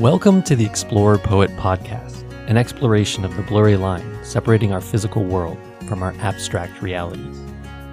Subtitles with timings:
[0.00, 5.22] Welcome to the Explorer Poet Podcast, an exploration of the blurry line separating our physical
[5.22, 7.38] world from our abstract realities.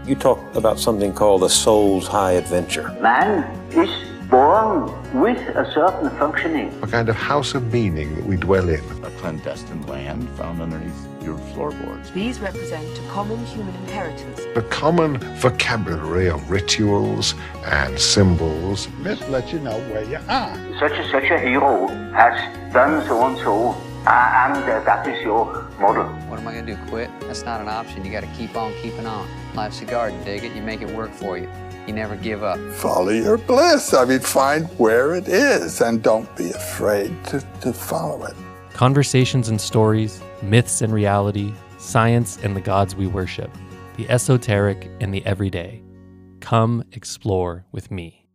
[0.05, 2.95] You talk about something called the soul's high adventure.
[3.01, 3.89] Man is
[4.29, 4.87] born
[5.19, 6.71] with a certain functioning.
[6.81, 8.81] a kind of house of meaning that we dwell in.
[9.03, 12.11] a clandestine land found underneath your floorboards.
[12.11, 14.41] These represent a common human inheritance.
[14.53, 18.87] The common vocabulary of rituals and symbols.
[18.99, 20.55] Myth lets you know where you are.
[20.79, 23.69] Such and such a hero has done so and so,
[24.05, 26.05] uh, and uh, that is your model.
[26.29, 26.77] What am I gonna do?
[26.89, 27.09] Quit?
[27.21, 28.05] That's not an option.
[28.05, 29.27] You gotta keep on keeping on.
[29.53, 30.53] Life's a garden, dig it.
[30.55, 31.49] You make it work for you.
[31.87, 32.59] You never give up.
[32.73, 33.93] Follow your bliss.
[33.93, 38.35] I mean, find where it is and don't be afraid to, to follow it.
[38.73, 43.49] Conversations and stories, myths and reality, science and the gods we worship,
[43.95, 45.81] the esoteric and the everyday.
[46.41, 48.27] Come explore with me.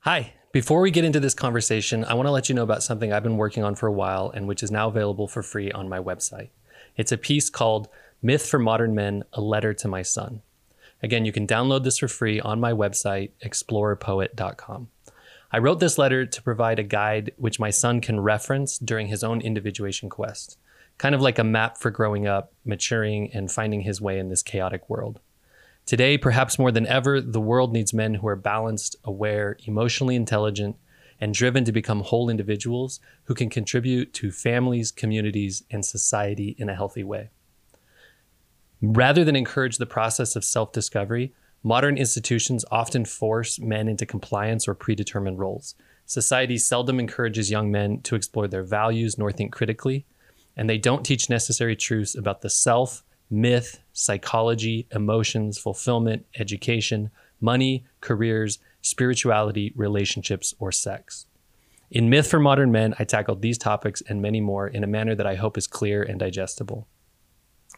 [0.00, 0.32] Hi.
[0.52, 3.22] Before we get into this conversation, I want to let you know about something I've
[3.22, 6.00] been working on for a while and which is now available for free on my
[6.00, 6.48] website.
[6.96, 7.88] It's a piece called
[8.20, 10.42] Myth for Modern Men A Letter to My Son.
[11.02, 14.88] Again, you can download this for free on my website, explorerpoet.com.
[15.52, 19.24] I wrote this letter to provide a guide which my son can reference during his
[19.24, 20.58] own individuation quest,
[20.98, 24.42] kind of like a map for growing up, maturing, and finding his way in this
[24.42, 25.18] chaotic world.
[25.86, 30.76] Today, perhaps more than ever, the world needs men who are balanced, aware, emotionally intelligent,
[31.20, 36.68] and driven to become whole individuals who can contribute to families, communities, and society in
[36.68, 37.30] a healthy way.
[38.82, 44.66] Rather than encourage the process of self discovery, modern institutions often force men into compliance
[44.66, 45.74] or predetermined roles.
[46.06, 50.06] Society seldom encourages young men to explore their values nor think critically,
[50.56, 57.84] and they don't teach necessary truths about the self, myth, psychology, emotions, fulfillment, education, money,
[58.00, 61.26] careers, spirituality, relationships, or sex.
[61.90, 65.14] In Myth for Modern Men, I tackled these topics and many more in a manner
[65.14, 66.86] that I hope is clear and digestible.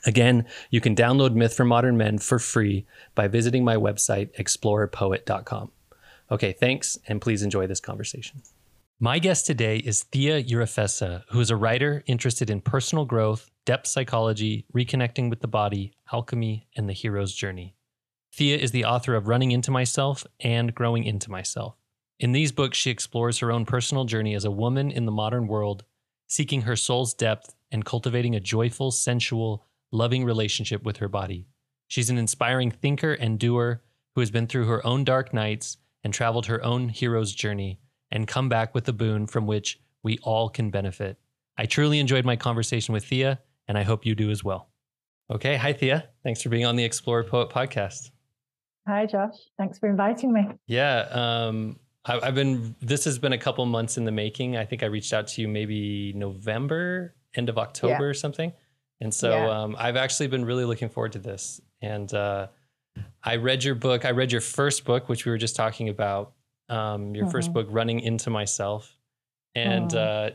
[0.05, 5.71] Again, you can download Myth for Modern Men for free by visiting my website, explorerpoet.com.
[6.31, 8.43] Okay, thanks, and please enjoy this conversation.
[8.99, 13.87] My guest today is Thea Euryphaessa, who is a writer interested in personal growth, depth
[13.87, 17.75] psychology, reconnecting with the body, alchemy, and the hero's journey.
[18.33, 21.75] Thea is the author of Running Into Myself and Growing Into Myself.
[22.19, 25.49] In these books, she explores her own personal journey as a woman in the modern
[25.49, 25.85] world,
[26.29, 31.47] seeking her soul's depth and cultivating a joyful, sensual, loving relationship with her body.
[31.87, 33.83] She's an inspiring thinker and doer
[34.15, 37.79] who has been through her own dark nights and traveled her own hero's journey
[38.11, 41.19] and come back with a boon from which we all can benefit.
[41.57, 43.39] I truly enjoyed my conversation with Thea,
[43.69, 44.71] and I hope you do as well.
[45.31, 46.09] Okay, hi Thea.
[46.25, 48.11] Thanks for being on the Explorer Poet podcast.
[48.89, 49.35] Hi, Josh.
[49.59, 50.43] Thanks for inviting me.
[50.67, 52.75] Yeah, um, I, I've been.
[52.81, 54.57] This has been a couple months in the making.
[54.57, 58.01] I think I reached out to you maybe November, end of October, Yeah.
[58.03, 58.53] or something.
[59.03, 59.63] And so Yeah.
[59.63, 61.61] um, I've actually been really looking forward to this.
[61.83, 62.47] And uh,
[63.25, 64.05] I read your book.
[64.05, 66.33] I read your first book, which we were just talking about.
[66.69, 67.55] Um, your first Mhm.
[67.55, 68.97] book, Running Into Myself.
[69.57, 69.97] And Mhm.
[69.97, 70.31] uh,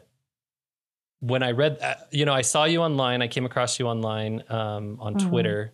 [1.21, 3.21] when I read, uh, you know, I saw you online.
[3.21, 5.29] I came across you online um, on Mhm.
[5.29, 5.73] Twitter,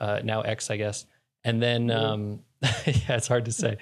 [0.00, 1.06] uh, now X, I guess.
[1.42, 3.78] And then, um, yeah, it's hard to say.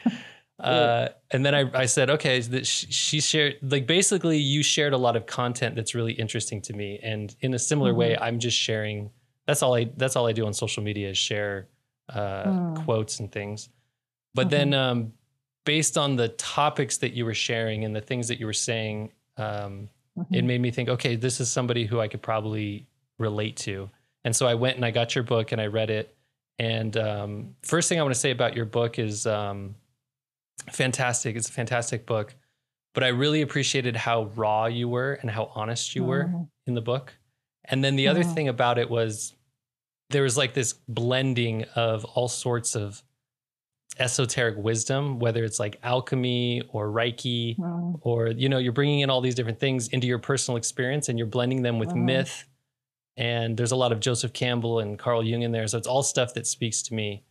[0.64, 4.92] Uh, and then I, I said, okay, that sh- she shared, like, basically, you shared
[4.92, 6.98] a lot of content that's really interesting to me.
[7.02, 9.10] And in a similar way, I'm just sharing.
[9.47, 9.91] That's all I.
[9.97, 11.69] That's all I do on social media is share
[12.08, 12.84] uh, Mm.
[12.84, 13.69] quotes and things.
[14.34, 15.12] But then, um,
[15.64, 19.12] based on the topics that you were sharing and the things that you were saying,
[19.36, 19.88] um,
[20.31, 22.86] it made me think, okay, this is somebody who I could probably
[23.19, 23.88] relate to.
[24.25, 26.14] And so I went and I got your book and I read it.
[26.58, 29.75] And um, first thing I want to say about your book is um,
[30.72, 31.37] fantastic.
[31.37, 32.34] It's a fantastic book.
[32.94, 36.48] But I really appreciated how raw you were and how honest you were Mhm.
[36.66, 37.15] in the book.
[37.65, 38.34] And then the other Mhm.
[38.34, 39.34] thing about it was
[40.10, 43.03] there was like this blending of all sorts of
[43.98, 47.98] esoteric wisdom, whether it's like alchemy or Reiki Mm.
[48.03, 51.19] or you know you're bringing in all these different things into your personal experience and
[51.19, 52.44] you're blending them with myth
[53.17, 56.02] and there's a lot of joseph campbell and carl jung in there so it's all
[56.02, 57.23] stuff that speaks to me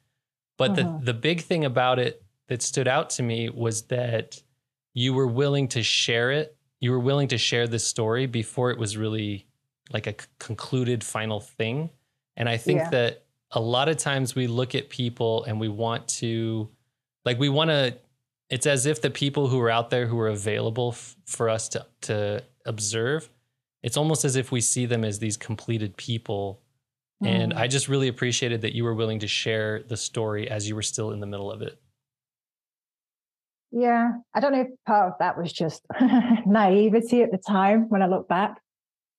[0.58, 0.76] but Mhm.
[1.02, 4.40] the the big thing about it that stood out to me was that
[4.94, 8.78] you were willing to share it you were willing to share this story before it
[8.78, 9.48] was really
[9.92, 11.90] like a concluded final thing
[12.38, 12.90] and i think Yeah.
[12.92, 16.70] that a lot of times we look at people and we want to
[17.26, 17.98] like we want to
[18.52, 21.68] it's as if the people who are out there who are available f- for us
[21.70, 23.30] to to observe
[23.82, 26.60] it's almost as if we see them as these completed people
[27.26, 27.58] and Mm.
[27.58, 30.84] i just really appreciated that you were willing to share the story as you were
[30.94, 31.80] still in the middle of it
[33.74, 35.82] yeah, I don't know if part of that was just
[36.46, 38.60] naivety at the time when I look back,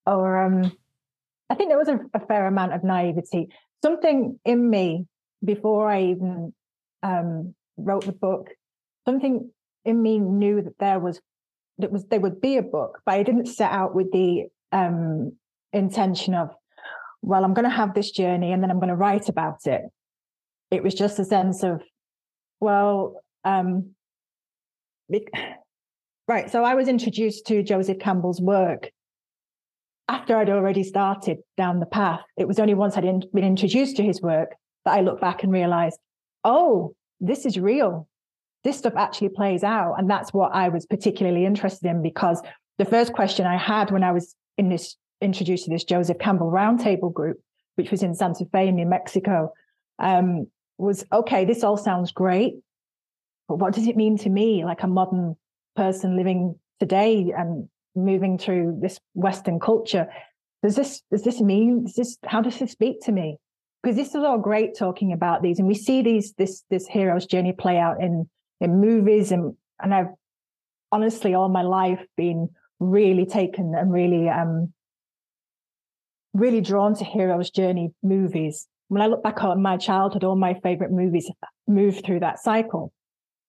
[0.07, 0.73] or um,
[1.51, 3.49] I think there was a, a, fair amount of naivety.
[3.83, 5.07] Something in me
[5.45, 6.55] before I even
[7.03, 8.51] um, wrote the book,
[9.07, 9.51] something
[9.85, 11.21] in me knew that there was
[11.79, 15.33] that was there would be a book, but I didn't set out with the um,
[15.73, 16.51] intention of,
[17.23, 19.83] well, I'm going to have this journey and then I'm going to write about it.
[20.71, 21.83] It was just a sense of,
[22.61, 23.95] well, um,
[26.29, 26.51] right.
[26.51, 28.91] So I was introduced to Joseph Campbell's work
[30.09, 32.21] after I'd already started down the path.
[32.37, 34.51] It was only once I'd in, been introduced to his work
[34.85, 35.99] that I looked back and realized,
[36.45, 38.07] oh, this is real.
[38.65, 39.95] This stuff actually plays out.
[39.99, 42.43] And that's what I was particularly interested in because
[42.79, 46.51] the first question I had when I was in this introduced to this Joseph Campbell
[46.51, 47.39] roundtable group,
[47.77, 49.53] which was in Santa Fe, New Mexico,
[49.99, 50.47] um,
[50.77, 52.55] was okay, this all sounds great.
[53.49, 55.37] But what does it mean to me, like a modern
[55.77, 60.09] person living today and moving through this Western culture?
[60.63, 63.37] Does this does this mean does this how does this speak to me?
[63.83, 67.27] Because this is all great talking about these, and we see these this this hero's
[67.27, 68.29] journey play out in
[68.61, 70.15] in movies, and and I've
[70.91, 72.49] honestly all my life been
[72.81, 74.73] really taken and really um
[76.33, 78.67] really drawn to hero's journey movies.
[78.89, 81.31] When I look back on my childhood, all my favorite movies
[81.67, 82.93] moved through that cycle.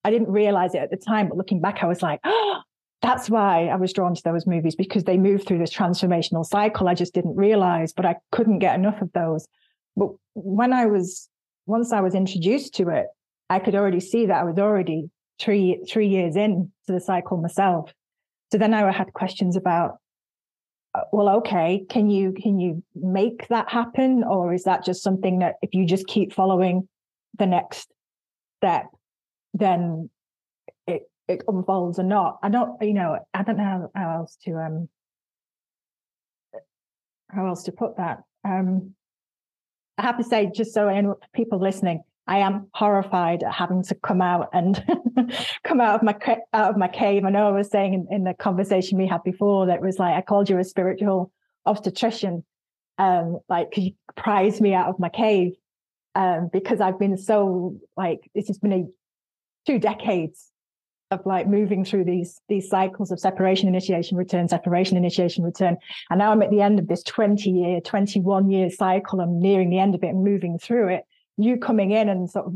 [0.06, 2.62] I didn't realize it at the time, but looking back, I was like, oh,
[3.02, 6.88] that's why I was drawn to those movies because they moved through this transformational cycle.
[6.88, 9.48] I just didn't realize, but I couldn't get enough of those.
[9.96, 11.28] But when I was,
[11.66, 13.08] once I was introduced to it,
[13.50, 15.10] I could already see that I was already
[15.40, 17.92] three, three years in to the cycle myself.
[18.52, 19.98] So then I had questions about,
[20.94, 24.24] uh, well, okay, can you, can you make that happen?
[24.24, 26.88] Or is that just something that if you just keep following
[27.40, 27.92] the next
[28.60, 28.86] step,
[29.56, 30.10] then
[30.86, 32.38] it it unfolds or not.
[32.44, 34.90] I don't, you know, I don't know how, else to um
[37.30, 38.20] how else to put that.
[38.44, 38.94] Um
[39.98, 43.96] I have to say, just so anyone, people listening, I am horrified at having to
[43.96, 44.84] come out and
[45.64, 46.18] come out of my
[46.54, 47.24] out of my cave.
[47.24, 50.16] I know I was saying in, in the conversation we had before that was like
[50.16, 51.32] I called you a spiritual
[51.66, 52.44] obstetrician,
[52.98, 55.54] um, like you prized me out of my cave,
[56.14, 58.86] um, because I've been so like it's just been a
[59.66, 60.52] two decades
[61.12, 65.78] of like moving through these these cycles of separation initiation return separation initiation return.
[66.10, 69.20] And now i'm at the end of this 20 year 21 year cycle.
[69.20, 71.04] I'm nearing the end of it and moving through it.
[71.38, 72.56] You coming in and sort of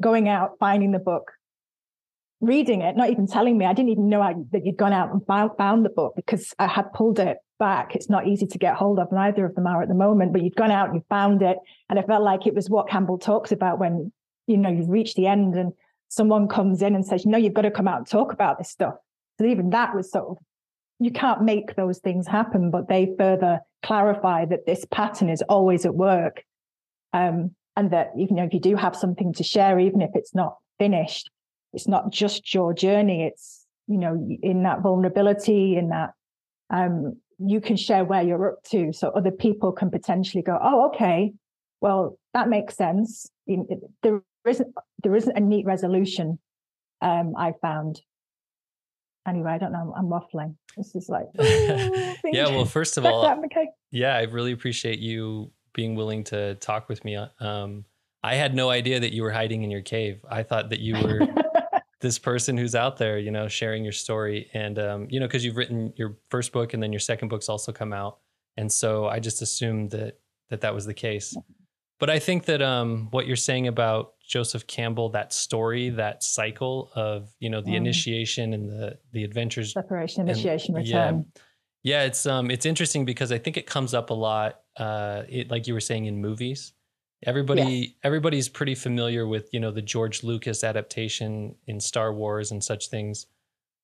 [0.00, 1.32] going out finding the book
[2.40, 3.64] reading it not even telling me.
[3.64, 6.66] I didn't even know I, that you'd gone out and found, the book because i
[6.66, 7.96] had pulled it back.
[7.96, 10.42] It's not easy to get hold of neither of them are at the moment but
[10.42, 11.58] you'd gone out and you found it.
[11.90, 14.12] And it felt like it was what campbell talks about when
[14.46, 15.72] you know you've reached the end and
[16.08, 18.70] someone comes in and says, "No, you've got to come out and talk about this
[18.70, 18.94] stuff."
[19.38, 20.38] So even that was sort of
[21.00, 25.86] you can't make those things happen, but they further clarify that this pattern is always
[25.86, 26.42] at work,
[27.12, 30.34] um, and that you know, if you do have something to share, even if it's
[30.34, 31.30] not finished,
[31.72, 33.24] it's not just your journey.
[33.24, 36.10] It's you know in that vulnerability, in that
[36.70, 40.86] um, you can share where you're up to, so other people can potentially go, "Oh,
[40.88, 41.32] okay,
[41.80, 43.30] well that makes sense."
[44.02, 46.38] There isn't there isn't a neat resolution.
[47.00, 48.00] Um, I found.
[49.26, 49.94] Anyway, I don't know.
[49.96, 50.56] I'm waffling.
[50.76, 51.26] This is like.
[51.38, 52.48] yeah.
[52.48, 53.42] Well, first of all,
[53.90, 57.16] yeah, I really appreciate you being willing to talk with me.
[57.40, 57.84] Um,
[58.22, 60.24] I had no idea that you were hiding in your cave.
[60.28, 61.20] I thought that you were
[62.00, 64.50] this person who's out there, you know, sharing your story.
[64.54, 67.48] And, um, you know, because you've written your first book and then your second book's
[67.48, 68.18] also come out.
[68.56, 70.18] And so I just assumed that
[70.50, 71.36] that, that was the case.
[71.98, 76.90] But I think that um, what you're saying about Joseph Campbell, that story, that cycle
[76.94, 77.76] of you know the mm.
[77.76, 81.26] initiation and the the adventures, separation, initiation, and, return.
[81.34, 81.42] Yeah,
[81.82, 84.60] yeah, it's um it's interesting because I think it comes up a lot.
[84.76, 86.72] Uh, it, like you were saying in movies,
[87.24, 87.90] everybody yes.
[88.04, 92.88] everybody's pretty familiar with you know the George Lucas adaptation in Star Wars and such
[92.90, 93.26] things.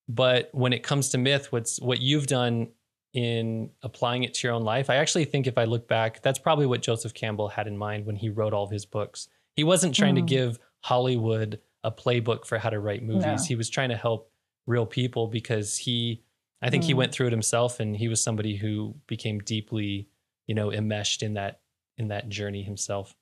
[0.09, 2.69] But when it comes to myth, what's what you've done
[3.15, 4.91] in applying it to your own life.
[4.91, 8.05] I actually think if I look back, that's probably what Joseph Campbell had in mind
[8.07, 9.29] when he wrote all of his books.
[9.55, 10.27] He wasn't trying mm.
[10.27, 13.25] to give Hollywood a playbook for how to write movies.
[13.25, 13.45] No.
[13.47, 14.31] He was trying to help
[14.67, 16.23] real people because he
[16.61, 16.87] I think mm.
[16.87, 20.09] he went through it himself and he was somebody who became deeply,
[20.47, 21.61] you know, enmeshed in that
[21.99, 23.15] in that journey himself.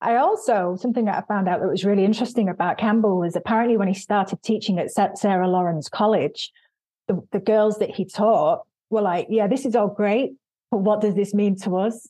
[0.00, 3.76] I also, something that I found out that was really interesting about Campbell was apparently
[3.76, 6.52] when he started teaching at Sarah Lawrence College,
[7.08, 10.32] the, the girls that he taught were like, yeah, this is all great,
[10.70, 12.08] but what does this mean to us?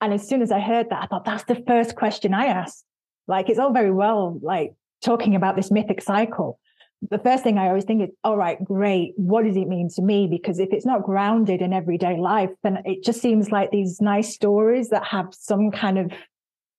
[0.00, 2.84] And as soon as I heard that, I thought that's the first question I asked.
[3.26, 6.58] Like, it's all very well, like talking about this mythic cycle,
[7.10, 9.12] the first thing I always think is, all right, great.
[9.16, 10.26] What does it mean to me?
[10.26, 14.32] Because if it's not grounded in everyday life, then it just seems like these nice
[14.32, 16.12] stories that have some kind of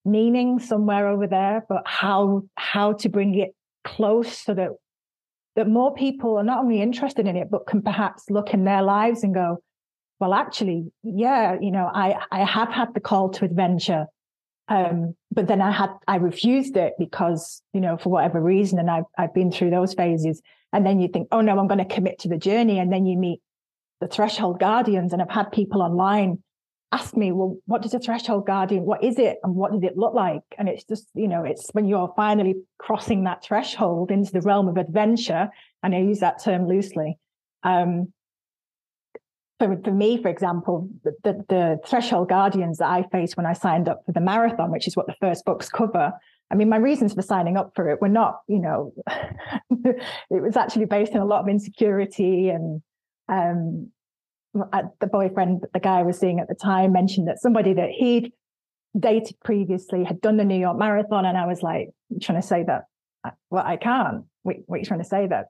[0.04, 4.70] meaning somewhere over there, but how how to bring it close so that
[5.56, 8.82] that more people are not only interested in it, but can perhaps look in their
[8.82, 9.62] lives and go,
[10.20, 14.06] well, actually, yeah, you know, I I have had the call to adventure.
[14.68, 18.90] Um, but then I had I refused it because, you know, for whatever reason, and
[18.90, 20.42] I've I've been through those phases.
[20.74, 22.80] And then you think, oh no, I'm going to commit to the journey.
[22.80, 23.40] And then you meet
[24.02, 25.14] the threshold guardians.
[25.14, 26.44] And I've had people online
[26.96, 29.98] ask me, well, what does a threshold guardian, what is it and what does it
[29.98, 30.44] look like?
[30.58, 34.68] And it's just, you know, it's when you're finally crossing that threshold into the realm
[34.68, 35.50] of adventure,
[35.84, 37.18] and I use that term loosely.
[37.64, 38.14] Um,
[39.60, 43.54] for, for me, for example, the, the, the threshold guardians that I faced when I
[43.54, 46.14] signed up for the marathon, which is what the first books cover,
[46.52, 50.56] I mean, my reasons for signing up for it were not, you know, it was
[50.56, 52.82] actually based on a lot of insecurity and
[53.28, 53.92] um,
[54.56, 58.32] the boyfriend, the guy I was seeing at the time, mentioned that somebody that he'd
[58.98, 61.90] dated previously had done the New York Marathon, and I was like,
[62.22, 62.84] trying to say that,
[63.50, 64.24] well, I can't.
[64.44, 65.48] What, are you trying to say that?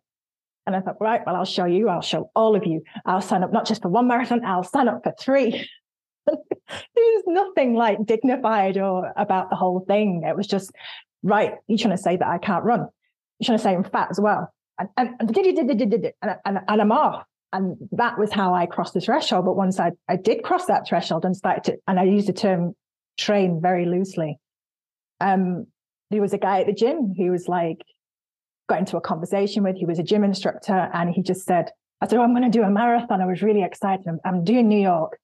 [0.65, 1.89] And I thought, right, well, I'll show you.
[1.89, 2.81] I'll show all of you.
[3.05, 4.43] I'll sign up not just for one marathon.
[4.43, 5.69] I'll sign up for three.
[6.25, 10.23] There's nothing like dignified or about the whole thing.
[10.25, 10.71] It was just,
[11.21, 12.87] right, you're trying to say that I can't run.
[13.39, 14.51] You're trying to say I'm fat as well.
[14.79, 19.45] And, and, and, and I'm off and that was how I crossed the threshold.
[19.45, 22.33] But once I, I did cross that threshold and started to, and I use the
[22.33, 22.75] term
[23.17, 24.37] train very loosely.
[25.21, 25.67] Um,
[26.11, 27.77] there was a guy at the gym who was like,
[28.67, 31.71] got into a conversation with, he was a gym instructor, and he just said,
[32.01, 33.21] I said, oh, I'm going to do a marathon.
[33.21, 34.05] I was really excited.
[34.07, 35.17] I'm, I'm doing New York,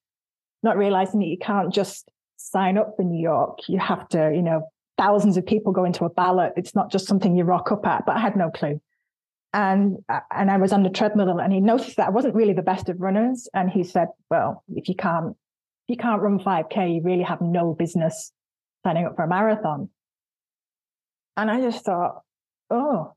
[0.63, 3.59] not realizing that you can't just sign up for New York.
[3.67, 6.53] You have to, you know, thousands of people go into a ballot.
[6.55, 8.79] It's not just something you rock up at, but I had no clue
[9.53, 12.53] and uh, and I was on the treadmill and he noticed that I wasn't really
[12.53, 13.49] the best of runners.
[13.53, 15.35] And he said well if you can't
[15.87, 18.31] if you can't run 5k you really have no business
[18.85, 19.89] signing up for a marathon.
[21.35, 22.21] And I just thought
[22.69, 23.13] oh.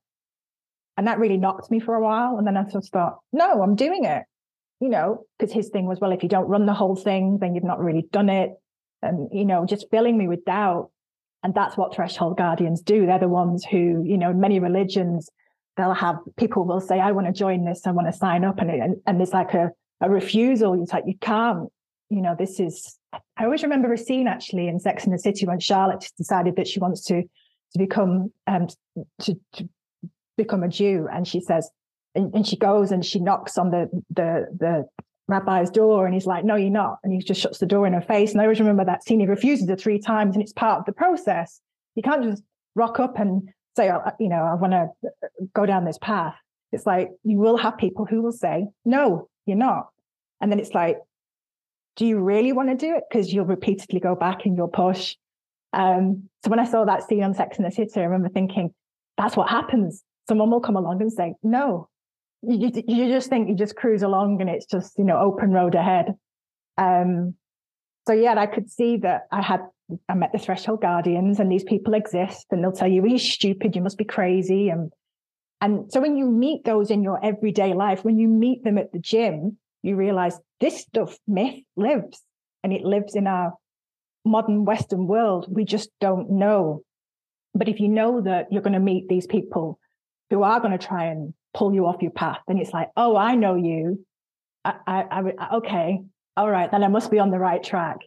[0.97, 2.39] And that really knocked me for a while.
[2.39, 4.25] And then I just thought no I'm doing it.
[4.81, 7.55] You know because his thing was well if you don't run the whole thing then
[7.55, 8.51] you've not really done it.
[9.03, 10.91] And you know just filling me with doubt.
[11.45, 13.07] And that's what threshold guardians do.
[13.07, 15.31] They're the ones who you know in many religions
[15.77, 18.59] they'll have people will say, I want to join this, I want to sign up.
[18.59, 20.81] And, and, and there's like a, a refusal.
[20.83, 21.69] It's like, you can't,
[22.11, 22.99] you know, this is,
[23.37, 26.69] I always remember a scene actually in Sex and the City when Charlotte decided that
[26.69, 28.69] she wants to, to become, um,
[29.23, 29.69] to, to
[30.37, 31.09] become a Jew.
[31.13, 31.71] And she says,
[32.15, 34.89] and, and she goes and she knocks on the, the, the
[35.27, 36.99] rabbi's door and he's like, no, you're not.
[37.03, 38.33] And he just shuts the door in her face.
[38.33, 39.21] And I always remember that scene.
[39.21, 41.61] He refuses her three times and it's part of the process.
[41.97, 42.43] You can't just
[42.77, 44.89] rock up and say, oh, you know, I want to
[45.55, 46.35] go down this path.
[46.73, 49.89] It's like you will have people who will say, no, you're not.
[50.41, 50.99] And then it's like,
[51.97, 53.05] do you really want to do it?
[53.09, 55.17] Because you'll repeatedly go back and you'll push.
[55.73, 58.75] Um, so when I saw that scene on Sex and the City, I remember thinking,
[59.17, 60.03] that's what happens.
[60.29, 61.89] Someone will come along and say, no.
[62.43, 65.75] You, you just think you just cruise along and it's just, you know, open road
[65.75, 66.15] ahead.
[66.77, 67.35] Um,
[68.07, 69.61] so yeah, I could see that I had
[70.09, 73.77] I met the threshold guardians and these people exist and they'll tell you, you're stupid,
[73.77, 74.69] you must be crazy.
[74.71, 74.93] And,
[75.61, 78.93] and so when you meet those in your everyday life, when you meet them at
[78.93, 82.23] the gym, you realize this stuff, myth lives
[82.63, 83.53] and it lives in our
[84.25, 85.47] modern Western world.
[85.49, 86.83] We just don't know.
[87.55, 89.79] But if you know that you're going to meet these people
[90.31, 93.17] who are going to try and pull you off your path, then it's like, oh,
[93.17, 94.05] I know you.
[94.65, 95.05] I, I,
[95.39, 96.01] I okay,
[96.37, 97.99] all right, then I must be on the right track.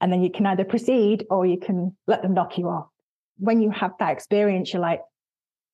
[0.00, 2.88] And then you can either proceed or you can let them knock you off.
[3.38, 5.00] When you have that experience, you're like,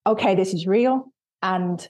[0.07, 1.13] okay, this is real.
[1.43, 1.87] And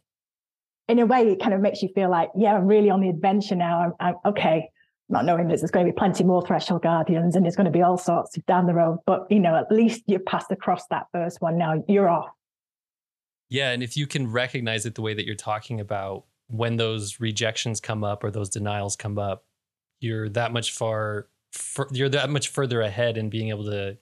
[0.89, 3.09] in a way, it kind of makes you feel like, yeah, I'm really on the
[3.09, 3.81] adventure now.
[3.81, 4.71] I'm, I'm okay,
[5.09, 7.71] not knowing that there's going to be plenty more threshold guardians and there's going to
[7.71, 8.99] be all sorts of down the road.
[9.07, 11.59] But, you know, at least you've passed across that first one.
[11.59, 12.31] Now you're off.
[13.49, 13.71] Yeah.
[13.71, 17.81] And if you can recognize it the way that you're talking about, when those rejections
[17.81, 19.45] come up or those denials come up,
[20.01, 21.29] you're that much far
[21.91, 23.99] you're that much further ahead in being able to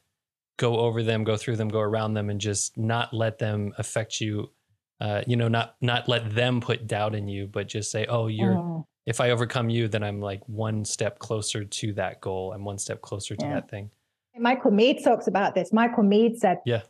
[0.56, 4.20] go over them, go through them, go around them, and just not let them affect
[4.20, 4.50] you.
[5.00, 8.26] Uh, you know, not not let them put doubt in you, but just say, "Oh,
[8.26, 8.84] you're." Mm.
[9.06, 12.52] If I overcome you, then I'm like one step closer to that goal.
[12.52, 13.54] I'm one step closer to yeah.
[13.54, 13.90] that thing.
[14.38, 15.72] Michael Meade talks about this.
[15.72, 16.82] Michael Meade said, "Yeah,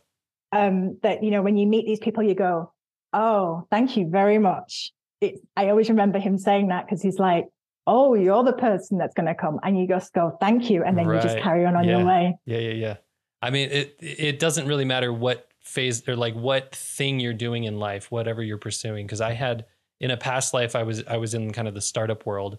[0.51, 2.73] um, that you know, when you meet these people, you go,
[3.13, 4.91] "Oh, thank you very much."
[5.21, 7.47] It, I always remember him saying that because he's like,
[7.91, 10.97] oh, you're the person that's going to come, and you just go, thank you, and
[10.97, 11.17] then right.
[11.17, 11.97] you just carry on on yeah.
[11.97, 12.37] your way.
[12.45, 12.95] Yeah, yeah, yeah.
[13.41, 17.65] I mean, it it doesn't really matter what phase or like what thing you're doing
[17.65, 19.05] in life, whatever you're pursuing.
[19.05, 19.65] Because I had
[19.99, 22.57] in a past life, I was I was in kind of the startup world,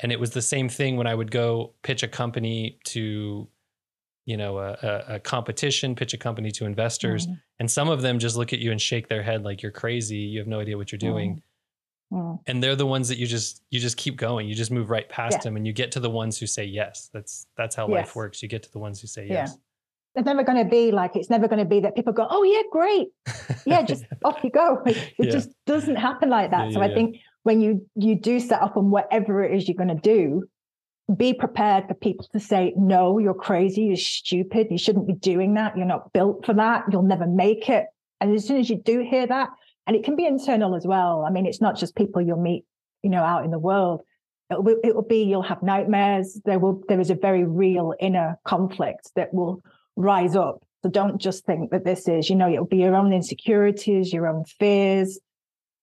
[0.00, 3.48] and it was the same thing when I would go pitch a company to,
[4.24, 7.40] you know, a, a, a competition, pitch a company to investors, Mhm.
[7.60, 10.18] and some of them just look at you and shake their head like you're crazy.
[10.32, 11.42] You have no idea what you're doing Mm.
[12.12, 12.38] Mm.
[12.46, 15.08] and they're the ones that you just you just keep going you just move right
[15.08, 15.44] past Yeah.
[15.44, 18.42] them and you get to the ones who say yes that's that's how life works
[18.42, 19.32] you get to the ones who say Yeah.
[19.44, 19.56] yes
[20.14, 22.42] It's never going to be like it's never going to be that people go, "Oh
[22.42, 23.08] yeah, great,
[23.64, 25.30] yeah, just off you go." It Yeah.
[25.36, 26.72] just doesn't happen like that.
[26.74, 29.96] So I think when you you do set up on whatever it is you're going
[29.98, 30.44] to do,
[31.16, 35.54] be prepared for people to say, "No, you're crazy, you're stupid, you shouldn't be doing
[35.54, 35.76] that.
[35.78, 36.84] You're not built for that.
[36.90, 37.86] You'll never make it."
[38.20, 39.48] And as soon as you do hear that,
[39.86, 41.24] and it can be internal as well.
[41.26, 42.64] I mean, it's not just people you'll meet,
[43.02, 44.02] you know, out in the world.
[44.50, 46.40] It will, it will be you'll have nightmares.
[46.44, 49.62] There will there is a very real inner conflict that will
[49.96, 50.62] rise up.
[50.82, 54.26] So don't just think that this is, you know, it'll be your own insecurities, your
[54.26, 55.18] own fears.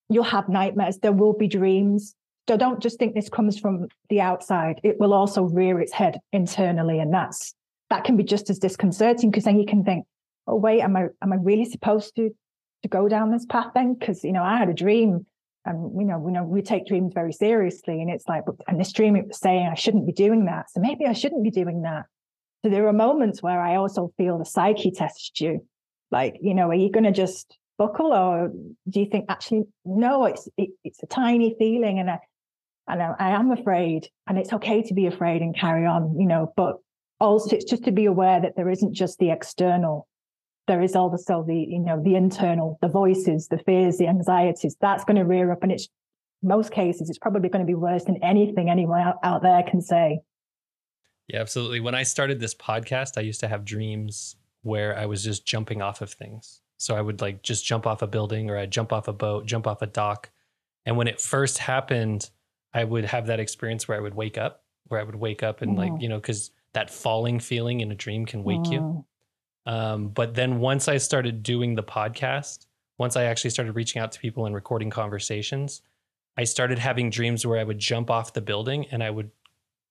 [0.09, 0.99] You'll have nightmares.
[0.99, 2.15] There will be dreams.
[2.47, 4.81] So don't just think this comes from the outside.
[4.83, 6.99] It will also rear its head internally.
[6.99, 7.53] And that's
[7.89, 10.05] that can be just as disconcerting because then you can think,
[10.47, 12.31] oh wait, am I am I really supposed to
[12.83, 13.93] to go down this path then?
[13.93, 15.25] Because you know, I had a dream
[15.65, 18.01] and you know, we know we take dreams very seriously.
[18.01, 20.69] And it's like, and this dream it was saying I shouldn't be doing that.
[20.71, 22.05] So maybe I shouldn't be doing that.
[22.63, 25.65] So there are moments where I also feel the psyche tests you.
[26.11, 28.51] Like, you know, are you going to just buckle or
[28.89, 32.19] do you think actually, no, it's, it, it's a tiny feeling and I,
[32.87, 36.27] and I, I am afraid and it's okay to be afraid and carry on, you
[36.27, 36.77] know, but
[37.19, 40.07] also it's just to be aware that there isn't just the external.
[40.69, 45.03] There is also the, you know, the internal, the voices, the fears, the anxieties that's
[45.03, 45.63] going to rear up.
[45.63, 45.89] And it's
[46.41, 49.81] most cases, it's probably going to be worse than anything anyone out, out there can
[49.81, 50.19] say.
[51.27, 54.35] yeah absolutely when i started this podcast i used to have dreams
[54.71, 58.01] where i was just jumping off of things so i would like just jump off
[58.01, 60.29] a building or i'd jump off a boat jump off a dock
[60.85, 62.29] and when it first happened
[62.73, 65.61] i would have that experience where i would wake up where i would wake up
[65.61, 66.01] and like Mhm.
[66.01, 69.05] you know because that falling feeling in a dream can wake you Mm.
[69.69, 72.65] Um, but then once I started doing the podcast,
[72.97, 75.81] once I actually started reaching out to people and recording conversations,
[76.37, 79.29] I started having dreams where I would jump off the building and I would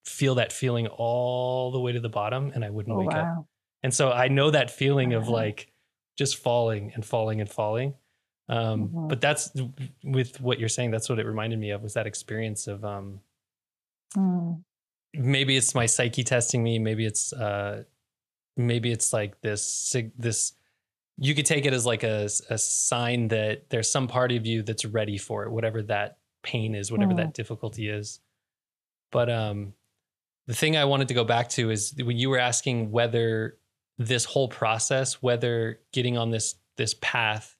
[0.04, 3.46] feel that feeling all the way to the bottom and I wouldn't Oh, wake up.
[3.84, 5.70] And so I know that feeling of like
[6.16, 7.94] just falling and falling and falling.
[8.48, 9.08] Um, Mhm.
[9.08, 9.52] But that's
[10.02, 10.90] with what you're saying.
[10.90, 13.20] That's what it reminded me of was that experience of um,
[14.16, 14.64] Mm.
[15.14, 17.84] maybe it's my psyche testing me maybe it's uh
[18.58, 20.52] maybe it's like this this
[21.20, 24.62] you could take it as like a, a sign that there's some part of you
[24.62, 27.16] that's ready for it whatever that pain is whatever Mm.
[27.18, 28.20] that difficulty is
[29.10, 29.74] but um
[30.46, 33.58] the thing i wanted to go back to is when you were asking whether
[33.98, 37.56] this whole process whether getting on this this path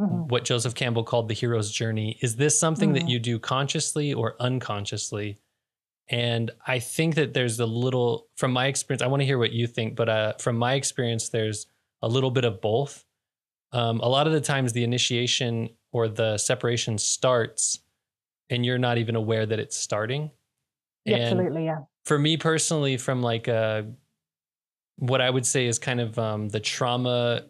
[0.00, 0.28] Mhm.
[0.28, 3.08] what joseph campbell called the hero's journey is this something that Mhm.
[3.10, 5.38] you do consciously or unconsciously
[6.12, 9.52] and I think that there's a little, from my experience, I want to hear what
[9.52, 11.66] you think, but uh, from my experience, there's
[12.02, 13.04] a little bit of both.
[13.72, 17.80] Um, a lot of the times, the initiation or the separation starts,
[18.50, 20.30] and you're not even aware that it's starting.
[21.06, 21.78] Yeah, absolutely, yeah.
[22.04, 23.84] for me personally, from like uh,
[24.96, 27.46] what I would say is kind of um, the trauma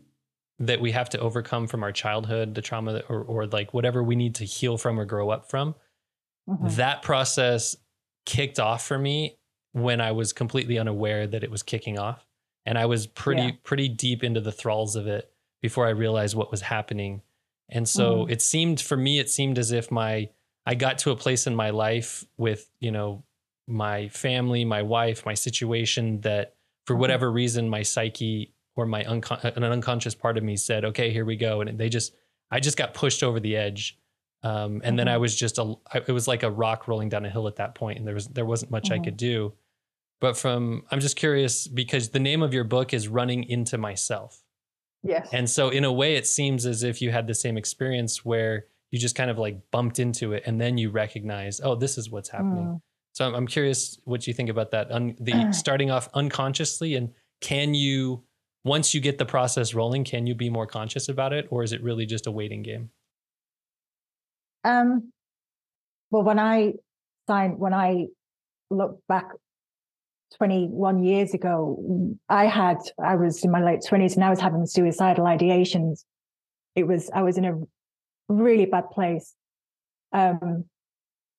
[0.61, 4.05] that we have to overcome from our childhood, the trauma that, or, or like whatever
[4.05, 5.75] we need to heal from or grow up from
[6.49, 6.75] Mhm.
[6.77, 7.77] that process
[8.25, 9.37] kicked off for me
[9.73, 12.27] when I was completely unaware that it was kicking off.
[12.67, 13.51] And I was pretty Yeah.
[13.65, 17.23] pretty deep into the thralls of it before I realized what was happening.
[17.69, 18.31] And so Mhm.
[18.31, 20.29] it seemed for me it seemed as if my
[20.65, 23.25] I got to a place in my life with, you know,
[23.67, 26.55] my family, my wife, my situation that
[26.87, 27.01] for Mhm.
[27.01, 31.25] whatever reason my psyche or my uncon- an unconscious part of me said, "Okay, here
[31.25, 32.15] we go." And they just
[32.51, 33.99] I just got pushed over the edge.
[34.45, 35.21] Um, and then I Mhm.
[35.21, 37.99] was just a, it was like a rock rolling down a hill at that point,
[37.99, 39.05] and there was there wasn't much I Mhm.
[39.05, 39.53] could do.
[40.21, 44.43] But from I'm just curious because the name of your book is Running into Myself,
[45.03, 45.29] Yes.
[45.33, 48.67] and so in a way, it seems as if you had the same experience where
[48.91, 52.11] you just kind of like bumped into it, and then you recognize, oh, this is
[52.11, 52.67] what's happening.
[52.67, 52.81] Mm.
[53.15, 54.91] So I'm, I'm curious what you think about that.
[54.91, 58.25] Un, the starting off unconsciously, and can you
[58.65, 61.73] once you get the process rolling, can you be more conscious about it, or is
[61.73, 62.91] it really just a waiting game?
[64.65, 65.13] Um,
[66.11, 66.75] well, when I
[67.27, 68.07] signed, when I
[68.71, 69.27] look back
[70.37, 74.67] 21 years ago, I had, I was in my late 20s and I was having
[74.67, 76.05] suicidal ideations.
[76.75, 77.59] It was, I was in a
[78.29, 79.35] really bad place.
[80.13, 80.67] Um,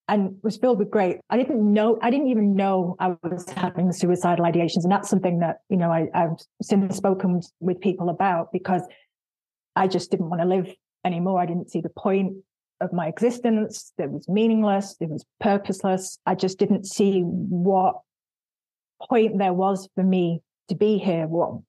[0.06, 1.18] and was filled with great.
[1.30, 4.82] I didn't know, I didn't even know I was having suicidal ideations.
[4.82, 8.82] And that's something that, you know, I, I've since spoken with people about because
[9.74, 10.68] I just didn't want to live
[11.04, 11.40] anymore.
[11.40, 12.36] I didn't see the point
[12.80, 13.92] of my existence.
[13.98, 14.96] It was meaningless.
[15.00, 16.18] It was purposeless.
[16.26, 18.00] I just didn't see what
[19.08, 21.26] point there was for me to be here.
[21.26, 21.60] What,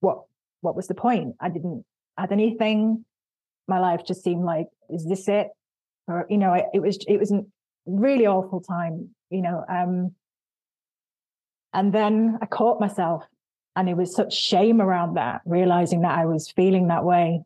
[0.00, 0.22] what,
[0.60, 1.34] what was the point?
[1.40, 1.84] I didn't
[2.16, 3.04] add anything.
[3.66, 5.48] My life just seemed like, is this it?
[6.06, 7.42] Or, you know, it, it was, it was a
[7.86, 10.14] really awful time, you know, um,
[11.74, 13.24] and then I caught myself
[13.76, 17.42] and it was such shame around that, realizing that I was feeling that way.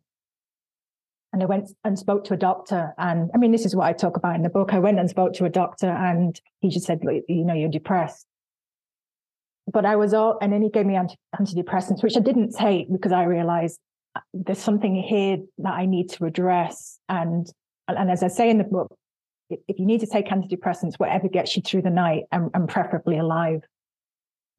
[1.33, 2.93] And I went and spoke to a doctor.
[2.99, 4.75] And I mean, this is what I talk about in the book.
[4.75, 8.27] I went and spoke to a doctor and he just said, you know, you're depressed.
[9.73, 12.93] But I was all, and then he gave me anti, antidepressants, which I didn't take
[12.93, 13.79] because I realized
[14.15, 16.99] uh, there's something here that I need to address.
[17.09, 17.51] And,
[17.89, 18.95] and as I say in the book,
[19.49, 23.19] if you need to take antidepressants, whatever gets you through the night and, and preferably
[23.19, 23.63] alive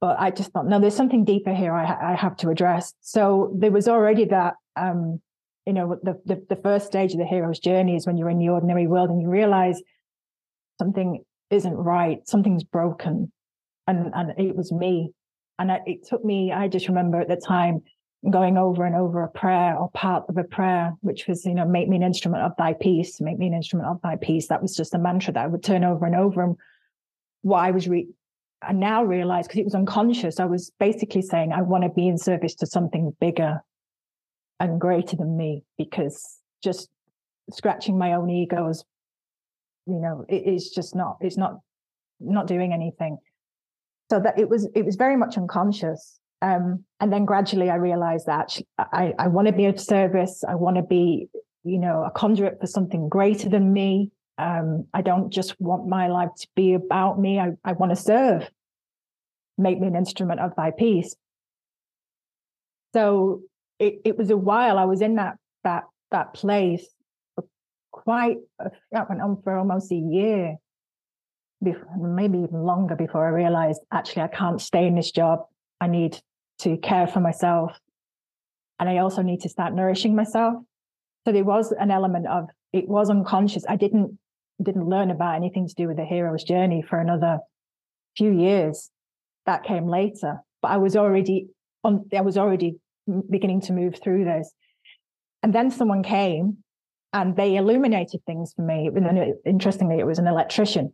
[0.03, 2.93] but I just thought, no, there's something deeper here I, I have to address.
[2.99, 5.21] So there was already that, um,
[5.65, 8.39] you know, the, the, the first stage of the hero's journey is when you're in
[8.39, 9.81] the ordinary world and you realize
[10.79, 13.31] something isn't right, something's broken,
[13.87, 15.11] and and it was me,
[15.59, 16.51] and I, it took me.
[16.51, 17.83] I just remember at the time
[18.31, 21.65] going over and over a prayer or part of a prayer, which was, you know,
[21.65, 24.47] make me an instrument of thy peace, make me an instrument of thy peace.
[24.47, 26.41] That was just a mantra that I would turn over and over.
[26.41, 26.55] And
[27.41, 28.07] what I was re-
[28.61, 32.07] I now realize because it was unconscious, I was basically saying, I want to be
[32.07, 33.61] in service to something bigger
[34.63, 36.89] and greater than me because just
[37.51, 38.83] scratching my own ego is
[39.85, 41.59] you know, it is just not, it's not,
[42.19, 43.17] not doing anything.
[44.09, 46.19] So that it was, it was very much unconscious.
[46.41, 50.43] Um, and then gradually I realized that I, I want to be of service.
[50.47, 51.27] I want to be,
[51.63, 54.11] you know, a conduit for something greater than me.
[54.37, 57.39] Um, I don't just want my life to be about me.
[57.39, 58.49] I, I want to serve.
[59.57, 61.15] Make me an instrument of thy peace.
[62.93, 63.41] So
[63.79, 66.85] it, it was a while I was in that that that place
[67.35, 67.45] for
[67.91, 70.57] quite a, that went on for almost a year,
[71.63, 75.39] before, maybe even longer before I realized actually I can't stay in this job.
[75.81, 76.19] I need
[76.59, 77.77] to care for myself,
[78.79, 80.55] and I also need to start nourishing myself.
[81.25, 83.65] So there was an element of it was unconscious.
[83.67, 84.17] I didn't
[84.61, 87.39] didn't learn about anything to do with the hero's journey for another
[88.15, 88.89] few years.
[89.45, 91.47] That came later, but I was already
[91.83, 92.77] on, I was already
[93.29, 94.51] beginning to move through this.
[95.41, 96.57] And then someone came
[97.11, 98.89] and they illuminated things for me.
[98.93, 100.93] And uh, interestingly, it was an electrician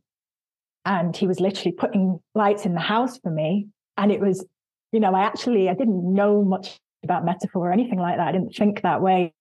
[0.86, 3.68] and he was literally putting lights in the house for me.
[3.98, 4.46] And it was,
[4.92, 8.28] you know, I actually, I didn't know much about metaphor or anything like that.
[8.28, 9.34] I didn't think that way,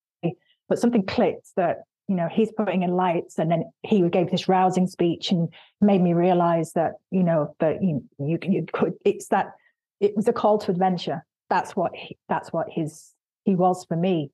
[0.68, 1.78] but something clicked that
[2.08, 5.48] you know, he's putting in lights and then he gave this rousing speech and
[5.80, 9.52] made me realize that, you know, that you, you, you could, it's that
[10.00, 11.24] it was a call to adventure.
[11.50, 13.12] That's what, he, that's what his,
[13.44, 14.30] he was for me.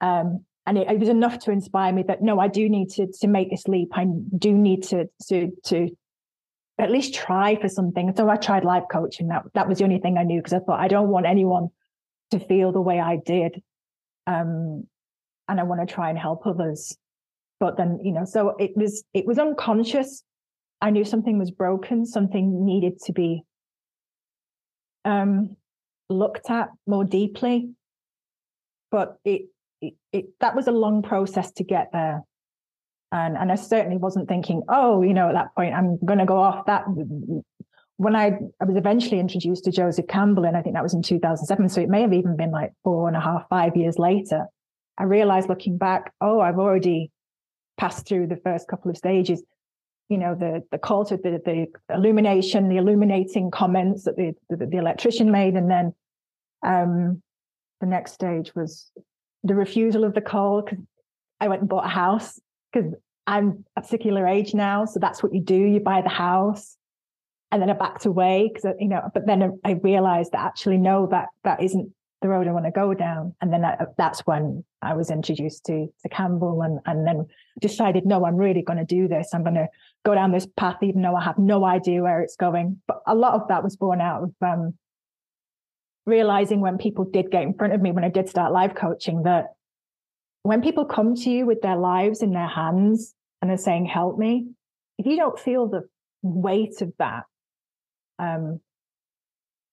[0.00, 3.06] Um, and it, it, was enough to inspire me that no, I do need to,
[3.20, 3.90] to make this leap.
[3.94, 5.88] I do need to, to, to
[6.78, 8.12] at least try for something.
[8.16, 9.28] So I tried life coaching.
[9.28, 11.68] That, that was the only thing I knew because I thought I don't want anyone
[12.32, 13.62] to feel the way I did.
[14.26, 14.86] Um,
[15.48, 16.96] and I want to try and help others.
[17.60, 20.22] But then, you know, so it was, it was unconscious.
[20.80, 23.44] I knew something was broken, something needed to be
[25.06, 25.56] um,
[26.08, 27.70] looked at more deeply.
[28.90, 29.42] But it,
[29.80, 32.22] it, it, that was a long process to get there.
[33.12, 36.26] And, and I certainly wasn't thinking, oh, you know, at that point, I'm going to
[36.26, 36.84] go off that.
[37.98, 41.02] When I, I was eventually introduced to Joseph Campbell, and I think that was in
[41.02, 41.68] 2007.
[41.68, 44.46] So it may have even been like four and a half, five years later
[44.98, 47.10] I realized looking back, oh, I've already
[47.76, 49.42] passed through the first couple of stages.
[50.08, 54.66] You know, the the call to the, the illumination, the illuminating comments that the, the,
[54.66, 55.94] the electrician made, and then
[56.64, 57.22] um,
[57.80, 58.90] the next stage was
[59.42, 60.78] the refusal of the call because
[61.40, 62.40] I went and bought a house
[62.72, 62.92] because
[63.26, 65.56] I'm a particular age now, so that's what you do.
[65.56, 66.76] You buy the house,
[67.50, 69.10] and then I backed away because you know.
[69.12, 71.92] But then I realized that actually no, that that isn't
[72.22, 73.34] the road I want to go down.
[73.40, 77.26] And then I, that's when I was introduced to, to Campbell and, and then
[77.60, 79.30] decided, no, I'm really going to do this.
[79.32, 79.68] I'm going to
[80.06, 82.80] go down this path, even though I have no idea where it's going.
[82.86, 84.74] But a lot of that was born out of um,
[86.06, 89.24] realizing when people did get in front of me, when I did start life coaching,
[89.24, 89.46] that
[90.44, 94.16] when people come to you with their lives in their hands and they're saying, help
[94.16, 94.46] me,
[94.98, 95.82] if you don't feel the
[96.22, 97.24] weight of that,
[98.18, 98.60] um,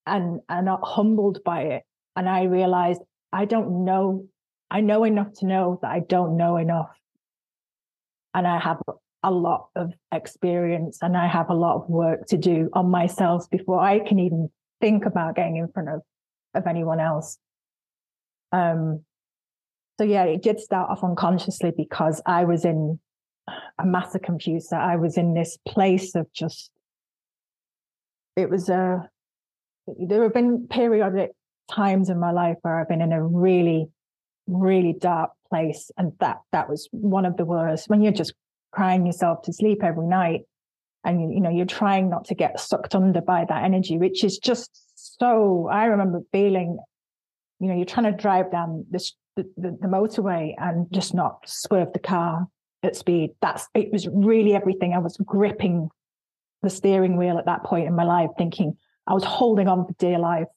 [0.05, 1.83] and are not humbled by it,
[2.15, 4.27] and I realized I don't know.
[4.69, 6.89] I know enough to know that I don't know enough.
[8.33, 8.81] And I have
[9.23, 13.49] a lot of experience and I have a lot of work to do on myself
[13.49, 14.49] before I can even
[14.81, 16.01] think about getting in front of,
[16.53, 17.37] of anyone else.
[18.51, 19.03] Um,
[19.97, 22.99] so yeah, it did start off unconsciously because I was in
[23.79, 24.75] a massive computer.
[24.75, 26.71] I was in this place of just,
[28.35, 29.09] it was a,
[29.87, 31.31] there have been periodic
[31.71, 33.87] times in my life where I've been in a really,
[34.47, 35.91] really dark place.
[35.97, 38.33] And that, that was one of the worst when you're just
[38.73, 40.41] crying yourself to sleep every night
[41.03, 44.23] and you, you know, you're trying not to get sucked under by that energy, which
[44.23, 46.79] is just so, I remember feeling,
[47.59, 51.39] you know, you're trying to drive down this, the, the, the motorway and just not
[51.45, 52.47] swerve the car
[52.83, 53.31] at speed.
[53.41, 54.93] That's, it was really everything.
[54.93, 55.89] I was gripping
[56.61, 59.93] the steering wheel at that point in my life, thinking I was holding on for
[59.99, 60.47] dear life.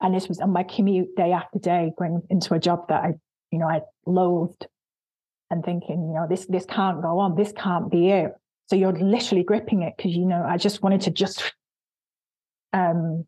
[0.00, 3.12] And this was on my commute day after day, going into a job that I,
[3.52, 4.66] you know, I loathed
[5.50, 7.34] and thinking, you know, this, this can't go on.
[7.34, 8.32] This can't be it.
[8.68, 11.42] So you're literally gripping it because, you know, I just wanted to just,
[12.72, 13.26] um,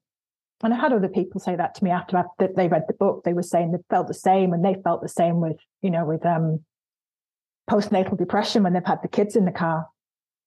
[0.62, 3.24] and I had other people say that to me after that they read the book.
[3.24, 6.04] They were saying they felt the same and they felt the same with, you know,
[6.04, 6.60] with, um,
[7.68, 9.86] postnatal depression when they've had the kids in the car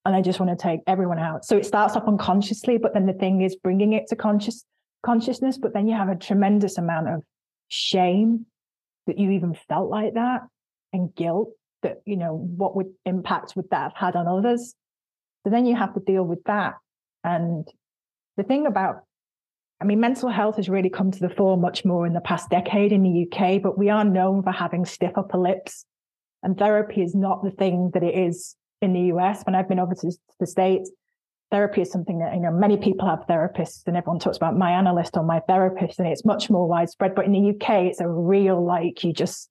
[0.05, 1.43] and I just want to take everyone out.
[1.45, 4.63] So it starts off unconsciously, but then the thing is bringing it to conscious
[5.03, 5.57] consciousness.
[5.57, 7.23] But then you have a tremendous amount of
[7.67, 8.45] shame
[9.07, 10.41] that you even felt like that
[10.93, 11.49] and guilt
[11.86, 14.76] that, you know, what would impact would that have had on others?
[15.43, 16.74] So then you have to deal with that.
[17.24, 17.67] And
[18.36, 19.04] the thing about,
[19.80, 22.50] I mean, mental health has really come to the fore much more in the past
[22.50, 25.86] decade in the UK, but we are known for having stiff upper lips.
[26.43, 29.80] And therapy is not the thing that it is in the US, when I've been
[29.80, 30.91] over to the States,
[31.52, 34.71] therapy is something that, you know, many people have therapists and everyone talks about my
[34.71, 37.15] analyst or my therapist and it's much more widespread.
[37.15, 39.50] But in the UK, it's a real, like, you just,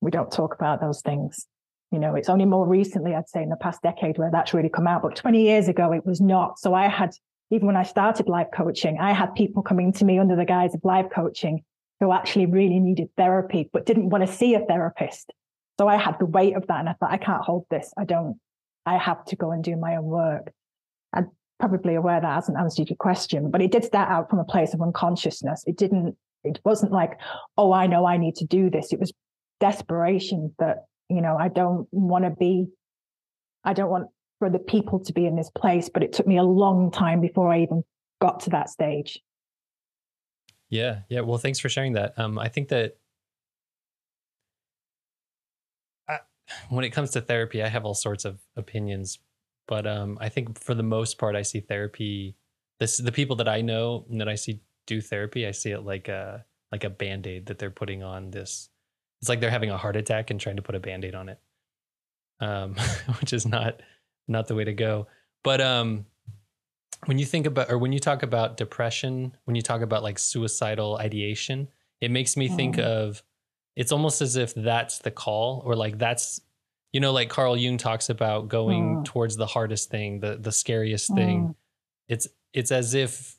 [0.00, 1.46] we don't talk about those things.
[1.92, 4.68] You know, it's only more recently, I'd say in the past decade where that's really
[4.68, 5.02] come out.
[5.02, 6.58] But 20 years ago, it was not.
[6.58, 7.10] So I had,
[7.50, 10.74] even when I started life coaching, I had people coming to me under the guise
[10.74, 11.62] of life coaching
[12.00, 15.32] who actually really needed therapy, but didn't want to see a therapist.
[15.78, 17.92] So I had the weight of that and I thought, I can't hold this.
[17.96, 18.38] I don't,
[18.84, 20.52] I have to go and do my own work.
[21.14, 24.44] I'm probably aware that hasn't answered your question, but it did start out from a
[24.44, 25.64] place of unconsciousness.
[25.66, 27.18] It didn't, it wasn't like,
[27.56, 28.92] oh, I know I need to do this.
[28.92, 29.12] It was
[29.60, 32.66] desperation that, you know, I don't want to be,
[33.64, 36.36] I don't want for the people to be in this place, but it took me
[36.36, 37.82] a long time before I even
[38.20, 39.20] got to that stage.
[40.68, 41.00] Yeah.
[41.08, 41.20] Yeah.
[41.20, 42.14] Well, thanks for sharing that.
[42.18, 42.96] Um, I think that
[46.68, 49.18] when it comes to therapy, I have all sorts of opinions,
[49.66, 52.36] but um, I think for the most part, I see therapy.
[52.78, 56.08] This the people that I know that I see do therapy, I see it like
[56.08, 58.68] a like a band aid that they're putting on this.
[59.20, 61.28] It's like they're having a heart attack and trying to put a band aid on
[61.28, 61.38] it,
[62.40, 62.74] um,
[63.20, 63.80] which is not
[64.28, 65.06] not the way to go.
[65.44, 66.06] But um,
[67.06, 70.18] when you think about or when you talk about depression, when you talk about like
[70.18, 71.68] suicidal ideation,
[72.00, 73.22] it makes me think of
[73.74, 76.40] it's almost as if that's the call or like that's
[76.92, 79.04] you know like Carl Jung talks about going Mm.
[79.04, 81.54] towards the hardest thing the the scariest thing Mm.
[82.08, 83.36] it's it's as if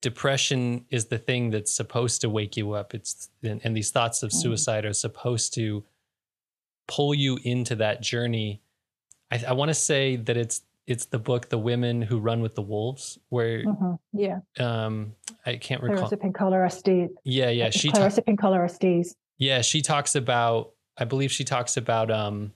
[0.00, 4.22] depression is the thing that's supposed to wake you up it's and, and these thoughts
[4.22, 4.34] of Mm.
[4.42, 5.84] suicide are supposed to
[6.86, 8.60] pull you into that journey
[9.32, 12.54] i, I want to say that it's it's the book the women who run with
[12.54, 13.98] the wolves where Mhm.
[14.12, 14.38] Yeah.
[14.60, 17.10] um i can't recall Clarissa Pinkola Estes.
[17.24, 19.16] yeah yeah she ta- Clarissa Pinkola Estes.
[19.36, 22.52] yeah, she talks about I believe she talks about um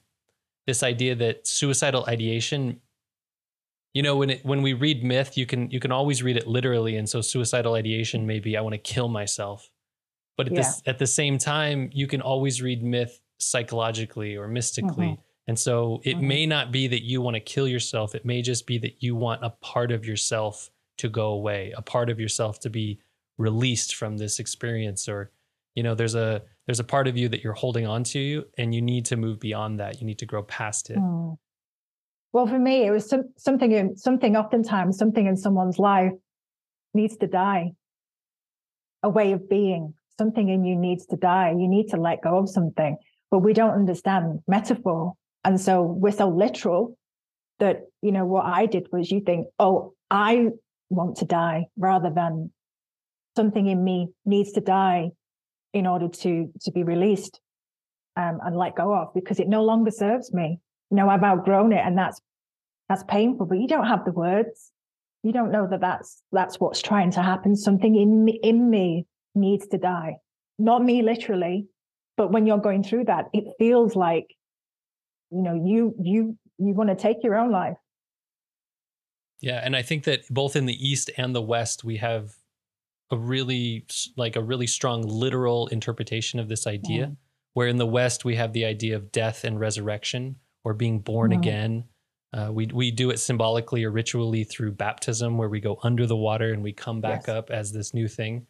[0.67, 2.81] this idea that suicidal ideation
[3.95, 6.47] you know when it when we read myth you can you can always read it
[6.47, 9.71] literally and so suicidal ideation may be I want to kill myself.
[10.37, 15.07] But at this at the same time you can always read myth psychologically or mystically.
[15.09, 15.19] Mhm.
[15.49, 16.23] And so it Mhm.
[16.23, 18.15] may not be that you want to kill yourself.
[18.15, 21.83] It may just be that you want a part of yourself to go away, a
[21.83, 23.01] part of yourself to be
[23.39, 25.33] released from this experience or
[25.75, 28.75] you know there's a there's a part of you that you're holding on to and
[28.75, 31.39] you need to move beyond that you need to grow past it Mm.
[32.33, 34.37] Well, for me, it was some, something in something.
[34.37, 36.13] Oftentimes, something in someone's life
[36.95, 37.73] needs to die.
[39.03, 41.51] A way of being, something in you needs to die.
[41.51, 42.97] You need to let go of something,
[43.31, 45.15] but we don't understand metaphor,
[45.45, 46.97] and so we're so literal
[47.59, 50.49] that you know what I did was you think, oh, I
[50.89, 52.51] want to die, rather than
[53.37, 55.11] something in me needs to die
[55.75, 57.41] in order to to be released
[58.17, 60.59] um, and let go of because it no longer serves me
[60.93, 62.21] you know i've outgrown it and that's
[62.89, 64.71] that's painful but you don't have the words.
[65.23, 67.57] You don't know that that's that's what's trying to happen.
[67.57, 70.17] Something in me in me needs to die.
[70.59, 71.67] Not me literally
[72.19, 74.27] but when you're going through that it feels like
[75.31, 77.79] you know you you you want to take your own life.
[79.41, 82.35] Yeah and i think that both in the east and the west we have
[83.11, 87.17] a really like a really strong literal interpretation of this idea
[87.55, 91.33] where in the West we have the idea of death and resurrection or being born
[91.33, 91.85] again.
[92.33, 96.17] Uh, we we do it symbolically or ritually through baptism, where we go under the
[96.17, 97.29] water and we come back Yes.
[97.29, 98.47] up as this new thing.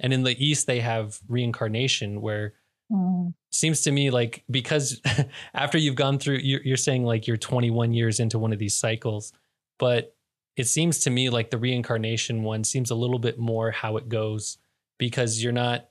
[0.00, 2.54] And in the East, they have reincarnation, where
[2.92, 3.32] Mm.
[3.50, 5.00] seems to me like because
[5.54, 8.76] after you've gone through, you're, you're saying like you're 21 years into one of these
[8.76, 9.32] cycles,
[9.78, 10.14] but
[10.56, 14.10] it seems to me like the reincarnation one seems a little bit more how it
[14.10, 14.58] goes
[14.98, 15.88] because you're not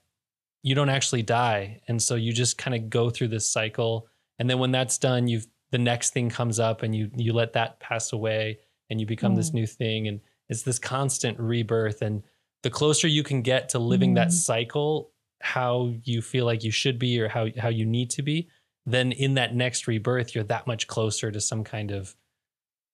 [0.62, 4.06] you don't actually die and so you just kind of go through this cycle
[4.38, 7.52] and then when that's done you've the next thing comes up and you you let
[7.54, 9.54] that pass away and you become this Mm.
[9.54, 12.22] new thing and it's this constant rebirth and
[12.62, 14.32] the closer you can get to living that Mm.
[14.50, 15.10] cycle
[15.40, 18.48] how you feel like you should be or how how you need to be
[18.86, 22.14] then in that next rebirth you're that much closer to some kind of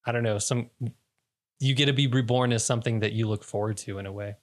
[0.07, 0.71] i don't know some
[1.59, 4.37] you get to be reborn as something that you look forward to in a way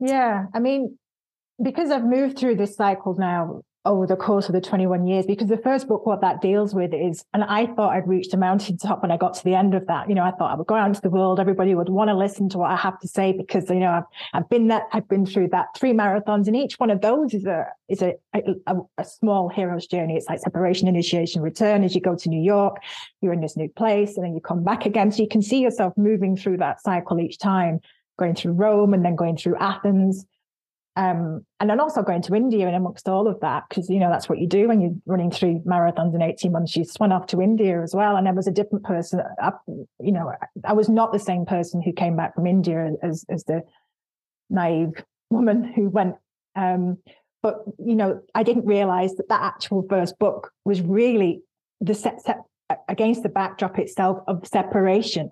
[0.00, 0.98] Yeah, I mean,
[1.62, 5.48] because I've moved through this cycle now over the course of the 21 years, because
[5.48, 9.02] the first book, what that deals with is, and I thought I'd reached a mountaintop
[9.02, 10.08] when I got to the end of that.
[10.08, 12.14] You know, I thought I would go out into the world, everybody would want to
[12.14, 15.08] listen to what I have to say because, you know, I've, I've been that, I've
[15.08, 18.74] been through that three marathons and each one of those is a, is a, a,
[18.98, 20.16] a small hero's journey.
[20.16, 21.82] It's like separation, initiation, return.
[21.82, 22.76] As you go to New York,
[23.20, 25.10] you're in this new place and then you come back again.
[25.10, 27.80] So you can see yourself moving through that cycle each time
[28.18, 30.26] going through Rome and then going through Athens.
[30.98, 34.10] Um, and then also going to India and amongst all of that, because you know
[34.10, 36.74] that's what you do when you're running three marathons in 18 months.
[36.74, 38.16] You swung off to India as well.
[38.16, 39.22] And I was a different person.
[39.40, 39.52] I,
[40.00, 40.32] you know,
[40.64, 43.62] I was not the same person who came back from India as as the
[44.50, 44.90] naive
[45.30, 46.16] woman who went.
[46.56, 46.98] Um,
[47.44, 51.42] but you know, I didn't realize that that actual first book was really
[51.80, 52.40] the set, set
[52.88, 55.30] against the backdrop itself of separation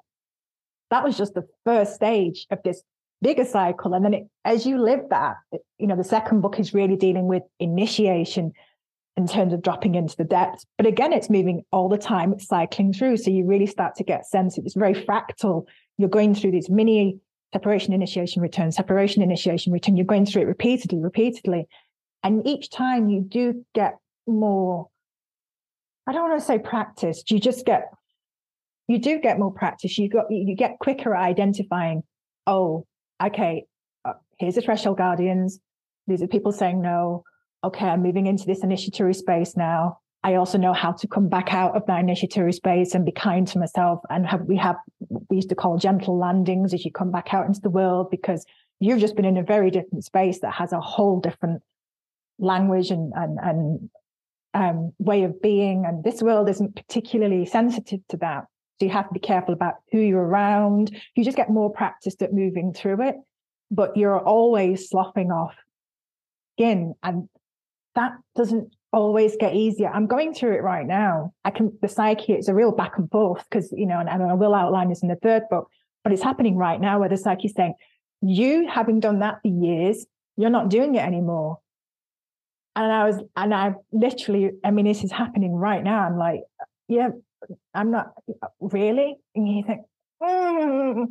[0.90, 2.82] that was just the first stage of this
[3.26, 3.92] bigger cycle.
[3.92, 5.34] And then it, as you live that,
[5.78, 8.52] you know, the second book is really dealing with initiation
[9.16, 10.64] in terms of dropping into the depths.
[10.78, 13.16] But again, it's moving all the time, it's cycling through.
[13.16, 14.58] So you really start to get sense.
[14.58, 15.66] It's very fractal.
[15.98, 17.18] You're going through these mini
[17.52, 19.96] separation, initiation, return, separation, initiation, return.
[19.96, 21.66] You're going through it repeatedly, repeatedly.
[22.22, 23.96] And each time you do get
[24.28, 24.86] more,
[26.06, 27.90] I don't want to say practice, you just get
[28.86, 29.98] you do get more practice.
[29.98, 32.04] You got you get quicker at identifying.
[32.46, 32.86] Oh,
[33.24, 33.66] okay.
[34.04, 35.58] Uh, here's the threshold guardians.
[36.06, 37.24] These are people saying no.
[37.64, 39.98] Okay, I'm moving into this initiatory space now.
[40.22, 43.46] I also know how to come back out of that initiatory space and be kind
[43.48, 44.00] to myself.
[44.10, 44.76] And have we have
[45.30, 48.44] we used to call gentle landings as you come back out into the world because
[48.80, 51.62] you've just been in a very different space that has a whole different
[52.38, 53.90] language and and and
[54.54, 55.84] um, way of being.
[55.86, 58.46] And this world isn't particularly sensitive to that.
[58.78, 60.94] So you have to be careful about who you're around.
[61.14, 63.16] You just get more practiced at moving through it,
[63.70, 65.54] but you're always sloughing off
[66.54, 66.94] skin.
[67.02, 67.28] And
[67.94, 69.88] that doesn't always get easier.
[69.88, 71.32] I'm going through it right now.
[71.44, 74.22] I can, the psyche, it's a real back and forth because, you know, and, and
[74.22, 75.70] I will outline this in the third book,
[76.04, 77.74] but it's happening right now where the psyche's saying,
[78.20, 81.58] you having done that for years, you're not doing it anymore.
[82.74, 86.00] And I was, and I literally, I mean, this is happening right now.
[86.00, 86.40] I'm like,
[86.88, 87.08] yeah,
[87.74, 88.12] I'm not
[88.60, 89.16] really.
[89.34, 89.82] And you think,
[90.22, 91.06] mm.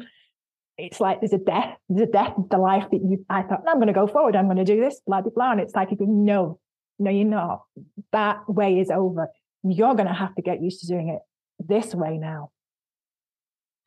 [0.77, 3.25] it's like there's a death, there's a death of the life that you.
[3.29, 4.35] I thought I'm going to go forward.
[4.35, 5.51] I'm going to do this, blah blah blah.
[5.51, 6.59] And it's like you go, no,
[6.99, 7.63] no, you're not.
[8.11, 9.27] That way is over.
[9.63, 11.21] You're going to have to get used to doing it
[11.59, 12.51] this way now.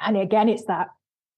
[0.01, 0.88] And again, it's that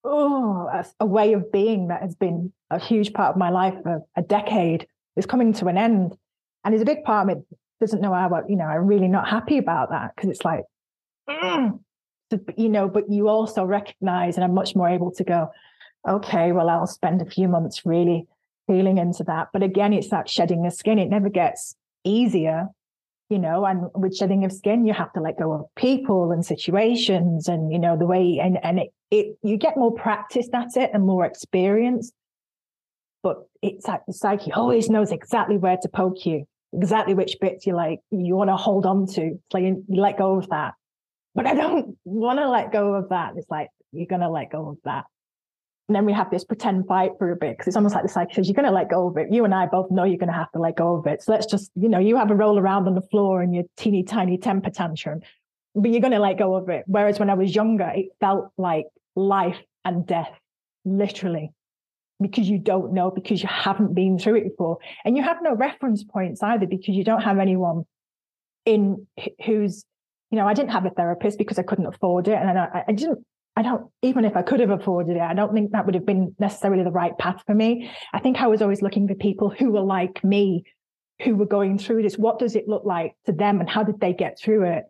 [0.05, 4.03] oh, a, way of being that has been a huge part of my life for
[4.17, 4.87] a decade
[5.17, 6.17] is coming to an end,
[6.65, 7.45] and there's a big part of me
[7.81, 8.31] doesn't know how.
[8.49, 10.65] You know, I'm really not happy about that because it's like
[11.31, 11.79] mm.
[12.57, 15.51] you know, but you also recognize, and I'm much more able to go,
[16.09, 18.27] okay, well, I'll spend a few months really
[18.67, 19.49] feeling into that.
[19.53, 20.99] But again, it's that shedding the skin.
[20.99, 22.69] It never gets easier,
[23.29, 26.45] you know, and with shedding of skin, you have to let go of people and
[26.45, 30.77] situations and, you know, the way, and, and it, it, you get more practiced at
[30.77, 32.13] it and more experience.
[33.23, 37.67] But it's like the psyche always knows exactly where to poke you, exactly which bits
[37.67, 39.39] you like, you want to hold on to.
[39.53, 40.75] So you, you let go of that
[41.35, 43.35] but I don't want to let go of that.
[43.37, 45.05] It's like, you're going to let go of that.
[45.89, 48.09] And then we have this pretend fight for a bit because it's almost like the
[48.09, 49.33] psyche says, you're going to let go of it.
[49.33, 51.23] You and I both know you're going to have to let go of it.
[51.23, 53.65] So let's just, you know, you have a roll around on the floor in your
[53.77, 55.21] teeny tiny temper tantrum,
[55.75, 56.85] but you're going to let go of it.
[56.87, 60.31] Whereas when I was younger, it felt like life and death,
[60.85, 61.51] literally,
[62.21, 64.79] because you don't know, because you haven't been through it before.
[65.05, 67.85] And you have no reference points either because you don't have anyone
[68.65, 69.09] in
[69.45, 69.85] who's
[70.31, 72.35] you know, I didn't have a therapist because I couldn't afford it.
[72.35, 73.25] And I, I, didn't,
[73.57, 76.07] I don't, even if I could have afforded it, I don't think that would have
[76.07, 77.91] been necessarily the right path for me.
[78.13, 80.65] I think I was always looking for people who were like me,
[81.23, 82.17] who were going through this.
[82.17, 84.85] What does it look like to them and how did they get through it?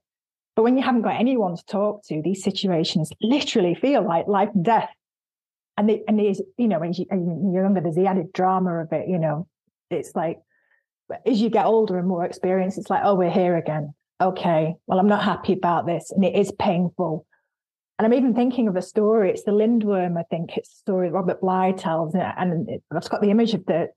[0.57, 4.51] But when you haven't got anyone to talk to, these situations literally feel like life
[4.55, 4.91] and death.
[5.78, 9.09] And they, and these, you know, when you're younger, there's the added drama of it,
[9.09, 9.47] you know,
[9.91, 10.38] it's like,
[11.24, 13.95] as you get older and more experienced, it's like, oh, we're here again.
[14.21, 16.11] Okay, well, I'm not happy about this.
[16.11, 17.27] And it is painful.
[17.99, 19.31] And I'm even thinking of a story.
[19.31, 20.57] It's the Lindworm, I think.
[20.57, 22.14] It's a story Robert Bly tells.
[22.14, 23.89] And I've got the image of the,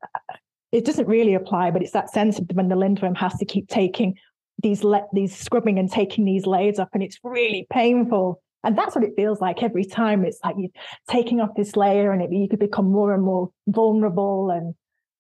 [0.72, 3.70] it doesn't really apply, but it's that sense of when the Lindworm has to keep
[3.70, 4.16] taking
[4.62, 6.90] these, le- these scrubbing and taking these layers off.
[6.94, 8.42] And it's really painful.
[8.64, 10.24] And that's what it feels like every time.
[10.24, 10.70] It's like you're
[11.10, 14.74] taking off this layer and it, you could become more and more vulnerable and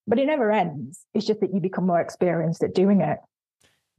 [0.05, 1.05] but it never ends.
[1.13, 3.19] It's just that you become more experienced at doing it.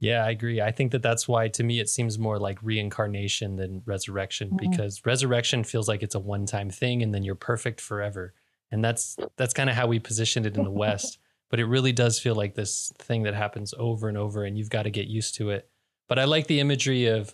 [0.05, 0.61] Yeah, I agree.
[0.61, 4.69] I think that that's why to me it seems more like reincarnation than resurrection mm-hmm.
[4.69, 8.33] because resurrection feels like it's a one-time thing and then you're perfect forever.
[8.71, 11.17] And that's that's kind of how we positioned it in the West,
[11.49, 14.69] but it really does feel like this thing that happens over and over and you've
[14.69, 15.69] got to get used to it.
[16.07, 17.33] But I like the imagery of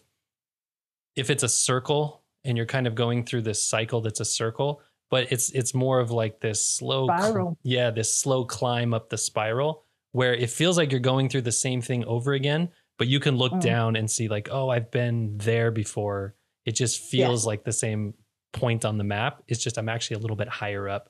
[1.17, 4.81] if it's a circle and you're kind of going through this cycle that's a circle,
[5.09, 7.57] but it's it's more of like this slow spiral.
[7.63, 11.51] yeah, this slow climb up the spiral where it feels like you're going through the
[11.51, 13.61] same thing over again, but you can look mm.
[13.61, 16.35] down and see like, oh, I've been there before.
[16.65, 18.13] It just feels like the same
[18.53, 19.41] point on the map.
[19.47, 21.09] It's just I'm actually a little bit higher up.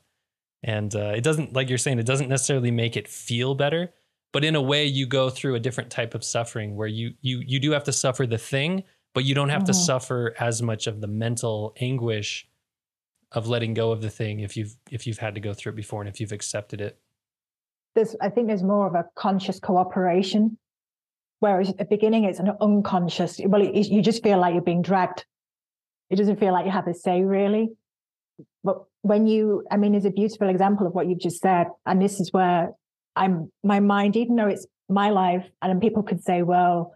[0.64, 3.92] And uh, it doesn't, like you're saying, it doesn't necessarily make it feel better,
[4.32, 7.42] but in a way, you go through a different type of suffering where you you
[7.46, 8.84] you do have to suffer the thing,
[9.14, 9.68] but you don't have mm-hmm.
[9.68, 12.48] to suffer as much of the mental anguish
[13.32, 15.76] of letting go of the thing if you've if you've had to go through it
[15.76, 17.00] before and if you've accepted it
[17.96, 20.58] there's i think there's more of a conscious cooperation
[21.40, 24.82] whereas at the beginning it's an unconscious well it, you just feel like you're being
[24.82, 25.26] dragged.
[26.10, 27.70] It doesn't feel like you have a say really.
[28.64, 32.02] But when you i mean is a beautiful example of what you've just said and
[32.02, 32.70] this is where
[33.16, 36.94] i'm my mind even though it's my life and people could say well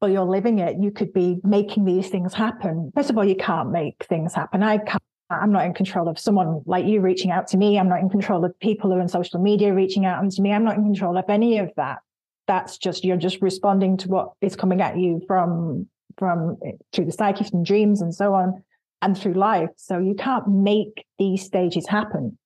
[0.00, 2.90] well you're living it you could be making these things happen.
[2.94, 4.62] First of all you can't make things happen.
[4.62, 7.78] I can't I'm not in control of someone like you reaching out to me.
[7.78, 10.52] I'm not in control of people who are on social media reaching out to me.
[10.52, 11.98] I'm not in control of any of that.
[12.46, 17.06] That's just you're just responding to what is coming at you from from eh, through
[17.06, 18.62] the psyche, from dreams, and so on,
[19.02, 19.70] and through life.
[19.76, 22.38] So you can't make these stages happen.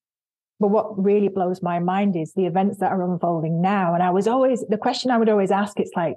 [0.59, 3.95] But what really blows my mind is the events that are unfolding now.
[3.95, 5.79] And I was always the question I would always ask.
[5.79, 6.17] It's like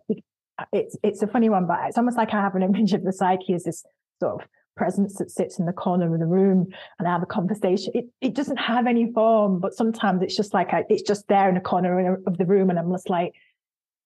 [0.71, 3.13] it's it's a funny one, but it's almost like I have an image of the
[3.13, 3.83] psyche as this
[4.21, 6.67] sort of presence that sits in the corner of the room
[6.99, 7.91] and I have a conversation.
[7.95, 11.49] It, it doesn't have any form, but sometimes it's just like I, it's just there
[11.49, 13.33] in a corner of the room, and I'm just like,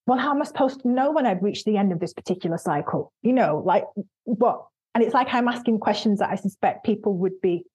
[0.06, 2.58] well, how am I supposed to know when I've reached the end of this particular
[2.58, 3.12] cycle?
[3.22, 3.84] You know, like
[4.24, 4.66] what?
[4.96, 7.66] And it's like I'm asking questions that I suspect people would be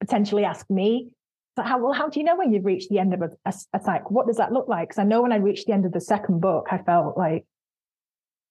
[0.00, 1.10] potentially ask me.
[1.56, 3.54] So how well, how do you know when you've reached the end of a, a,
[3.72, 4.10] a cycle?
[4.10, 4.88] What does that look like?
[4.88, 7.46] Because I know when I reached the end of the second book, I felt like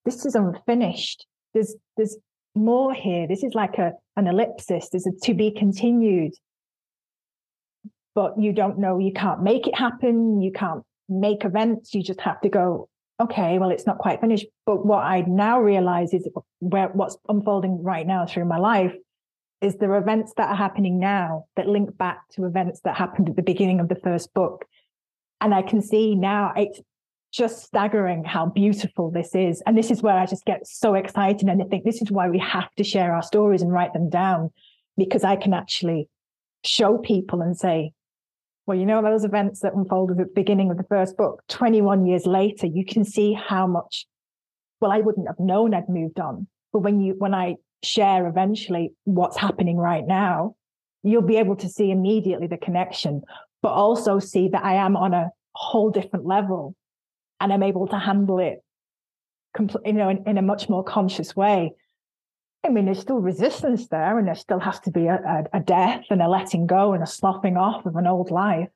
[0.04, 1.26] this is unfinished.
[1.54, 2.16] There's there's
[2.56, 3.26] more here.
[3.26, 4.88] This is like a an ellipsis.
[4.90, 6.32] There's a to be continued.
[8.14, 10.40] But you don't know, you can't make it happen.
[10.40, 11.94] You can't make events.
[11.94, 12.88] You just have to go,
[13.20, 14.46] okay, well, it's not quite finished.
[14.64, 16.26] But what I now realize is
[16.60, 18.94] where what's unfolding right now through my life
[19.60, 23.28] is there are events that are happening now that link back to events that happened
[23.28, 24.64] at the beginning of the first book.
[25.40, 26.80] And I can see now it's
[27.36, 29.62] just staggering how beautiful this is.
[29.66, 31.48] And this is where I just get so excited.
[31.48, 34.08] And I think this is why we have to share our stories and write them
[34.08, 34.50] down
[34.96, 36.08] because I can actually
[36.64, 37.92] show people and say,
[38.64, 42.06] well, you know, those events that unfolded at the beginning of the first book, 21
[42.06, 44.06] years later, you can see how much,
[44.80, 46.48] well, I wouldn't have known I'd moved on.
[46.72, 50.56] But when you, when I share eventually what's happening right now,
[51.02, 53.22] you'll be able to see immediately the connection,
[53.62, 56.74] but also see that I am on a whole different level
[57.40, 58.62] and I'm able to handle it,
[59.58, 61.72] you know, in, in a much more conscious way.
[62.64, 65.60] I mean, there's still resistance there, and there still has to be a, a, a
[65.60, 68.68] death and a letting go and a sloughing off of an old life.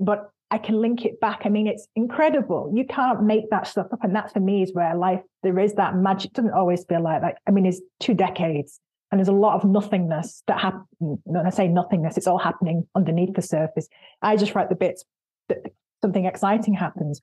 [0.00, 1.42] But I can link it back.
[1.44, 2.72] I mean, it's incredible.
[2.74, 4.02] You can't make that stuff up.
[4.02, 6.30] And that for me is where life, there is that magic.
[6.30, 7.38] It doesn't always feel like that.
[7.46, 8.80] I mean, it's two decades
[9.14, 10.84] and there's a lot of nothingness that happen.
[10.98, 13.86] When I say nothingness, it's all happening underneath the surface.
[14.22, 15.04] I just write the bits
[15.48, 15.58] that
[16.02, 17.22] something exciting happens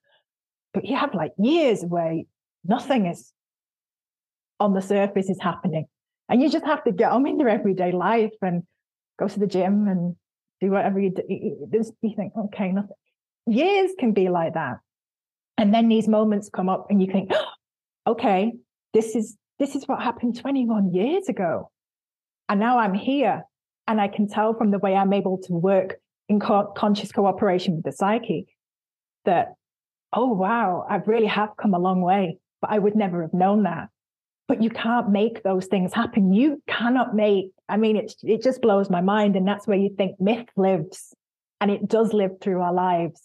[0.73, 2.21] but you have like years where
[2.63, 3.33] nothing is
[4.59, 5.85] on the surface is happening.
[6.29, 8.63] And you just have to get on in your everyday life and
[9.19, 10.15] go to the gym and
[10.61, 11.23] do whatever you do.
[11.27, 12.95] You think, okay, nothing.
[13.47, 14.77] Years can be like that.
[15.57, 17.45] And then these moments come up and you think, oh,
[18.11, 18.53] okay,
[18.93, 21.69] this is this is what happened 21 years ago.
[22.49, 23.43] And now I'm here.
[23.87, 25.99] And I can tell from the way I'm able to work
[26.29, 28.47] in co- conscious cooperation with the psyche
[29.25, 29.53] that
[30.13, 33.63] oh, wow, I really have come a long way, but I would never have known
[33.63, 33.89] that.
[34.47, 36.33] But you can't make those things happen.
[36.33, 39.35] You cannot make, I mean, it's, it just blows my mind.
[39.35, 41.15] And that's where you think myth lives
[41.61, 43.21] and it does live through our lives.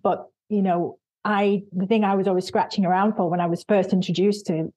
[0.00, 3.64] But, you know, I, the thing I was always scratching around for when I was
[3.68, 4.72] first introduced to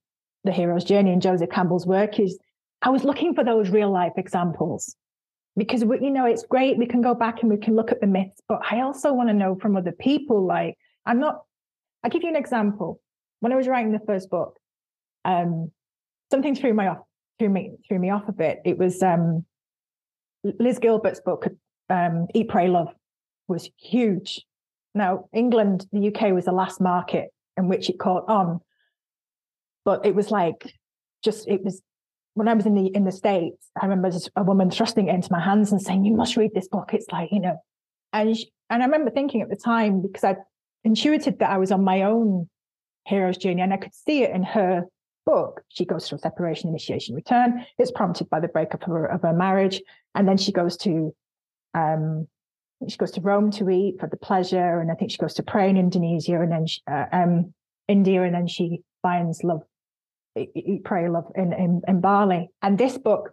[0.46, 2.40] the hero's journey and Joseph Campbell's work is
[2.82, 4.96] I was looking for those real life examples
[5.60, 8.00] because we, you know it's great we can go back and we can look at
[8.02, 11.42] the myths but i also want to know from other people like i'm not
[12.04, 13.02] i'll give you an example.
[13.42, 14.58] When i was writing the first book
[15.26, 15.72] um
[16.32, 17.00] something threw me off
[17.38, 18.62] threw me threw me off a bit.
[18.66, 19.46] It was um
[20.44, 21.48] liz gilbert's book
[21.90, 22.90] um eat pray love
[23.48, 24.46] was huge.
[24.96, 28.62] Now england the uk was the last market in which it caught on
[29.84, 30.74] but it was like
[31.24, 31.82] just it was
[32.34, 35.32] when I was in the in the states, I remember a woman thrusting it into
[35.32, 37.58] my hands and saying, "You must read this book." It's like you know,
[38.14, 40.38] and she, and I remember thinking at the time because I
[40.84, 42.50] intuited that I was on my own
[43.06, 44.86] hero's journey, and I could see it in her
[45.26, 45.62] book.
[45.70, 47.66] She goes through separation, initiation, return.
[47.78, 49.82] It's prompted by the breakup of her, of her marriage,
[50.16, 51.14] and then she goes to
[51.74, 52.28] um,
[52.88, 55.44] she goes to Rome to eat for the pleasure, and I think she goes to
[55.44, 57.54] pray in Indonesia, and then she, uh, um,
[57.88, 59.64] India, and then she finds love
[60.36, 62.50] Eat, Pray, Love in, in, in Bali.
[62.62, 63.32] And this book,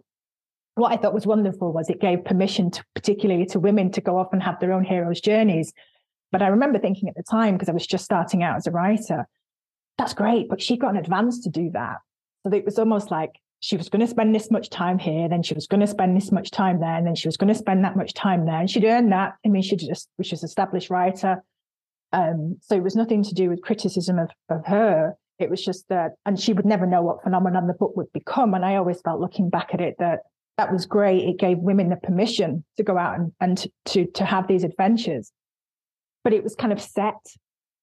[0.74, 4.18] what I thought was wonderful was it gave permission to, particularly to women to go
[4.18, 5.72] off and have their own hero's journeys.
[6.32, 8.70] But I remember thinking at the time, because I was just starting out as a
[8.70, 9.26] writer,
[9.96, 11.98] that's great, but she got an advance to do that.
[12.42, 15.42] So it was almost like she was going to spend this much time here, then
[15.42, 17.54] she was going to spend this much time there, and then she was going to
[17.54, 18.60] spend that much time there.
[18.60, 19.34] And she'd earned that.
[19.44, 21.42] I mean, she just, is established writer.
[22.12, 25.16] Um, so it was nothing to do with criticism of, of her.
[25.38, 28.54] It was just that, and she would never know what phenomenon the book would become.
[28.54, 30.20] And I always felt looking back at it that
[30.56, 31.28] that was great.
[31.28, 35.32] It gave women the permission to go out and, and to, to have these adventures.
[36.24, 37.14] But it was kind of set.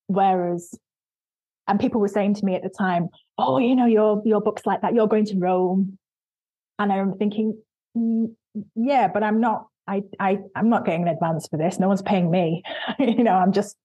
[0.08, 0.74] Whereas,
[1.68, 4.66] and people were saying to me at the time, oh, you know, your, your book's
[4.66, 4.96] like that.
[4.96, 5.98] You're going to Rome.
[6.80, 7.62] And I'm thinking,
[7.96, 8.34] mm,
[8.76, 11.80] yeah, but I'm not, I, I, I'm not getting an advance for this.
[11.80, 12.64] No one's paying me.
[13.00, 13.78] you know, I'm just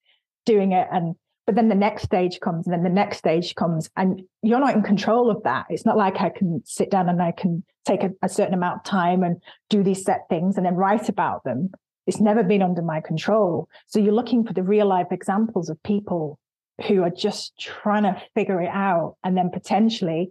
[0.46, 0.88] doing it.
[0.90, 1.14] And
[1.48, 4.74] but then the next stage comes and then the next stage comes and you're not
[4.74, 5.64] in control of that.
[5.70, 8.80] It's not like i can sit down and i can take a, a, certain amount
[8.80, 9.40] of time and
[9.70, 11.70] do these set things and then write about them.
[12.06, 13.66] It's never been under my control.
[13.86, 16.38] So you're looking for the real life examples of people
[16.86, 20.30] who are just trying to figure it out and then potentially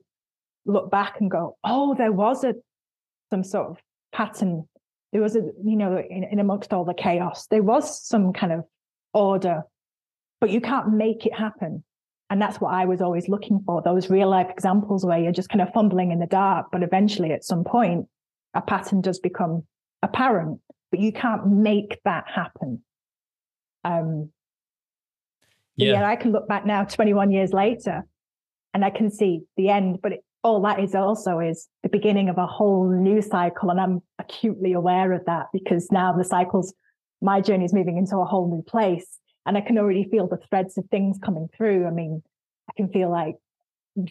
[0.67, 2.53] look back and go oh there was a
[3.31, 3.77] some sort of
[4.13, 4.67] pattern.
[5.13, 8.53] There was a you know in, in amongst all the chaos there was some kind
[8.53, 8.65] of
[9.15, 9.63] order
[10.39, 11.83] but you can't make it happen.
[12.29, 15.49] And that's what I was always looking for those real life examples where you're just
[15.49, 18.07] kind of fumbling in the dark, but eventually at some point,
[18.53, 19.63] a pattern does become
[20.03, 20.59] apparent,
[20.91, 22.83] but you can't make that happen.
[23.83, 24.31] Um,
[25.77, 25.93] yeah.
[25.93, 28.05] yeah, I can look back now 21 years later
[28.73, 32.29] and I can see the end, but it, all that is also is the beginning
[32.29, 33.69] of a whole new cycle.
[33.69, 36.73] And I'm acutely aware of that because now the cycles,
[37.21, 39.17] my journey is moving into a whole new place
[39.47, 41.87] and I can already feel the threads of things coming through.
[41.87, 42.21] I mean,
[42.69, 43.35] I can feel like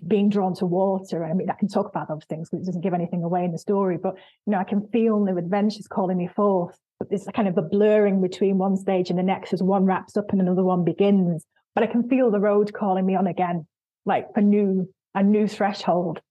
[0.09, 1.24] being drawn to water.
[1.24, 3.53] I mean, I can talk about those things because it doesn't give anything away in
[3.53, 4.14] the story, but
[4.47, 6.76] you know, I can feel new adventures calling me forth.
[6.99, 10.16] But there's kind of a blurring between one stage and the next as one wraps
[10.16, 11.45] up and another one begins.
[11.74, 13.66] But I can feel the road calling me on again,
[14.07, 16.22] like a new, a new threshold.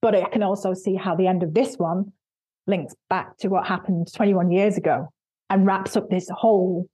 [0.00, 2.12] But I can also see how the end of this one
[2.66, 5.12] links back to what happened 21 years ago
[5.50, 6.88] and wraps up this whole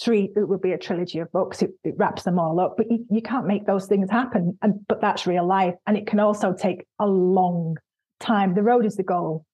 [0.00, 1.62] three it would be a trilogy of books.
[1.62, 4.58] It, it wraps them all up but you, you can't make those things happen.
[4.62, 5.74] And but that's real life.
[5.86, 7.76] And it can also take a long
[8.20, 8.54] time.
[8.54, 9.44] The road is the goal.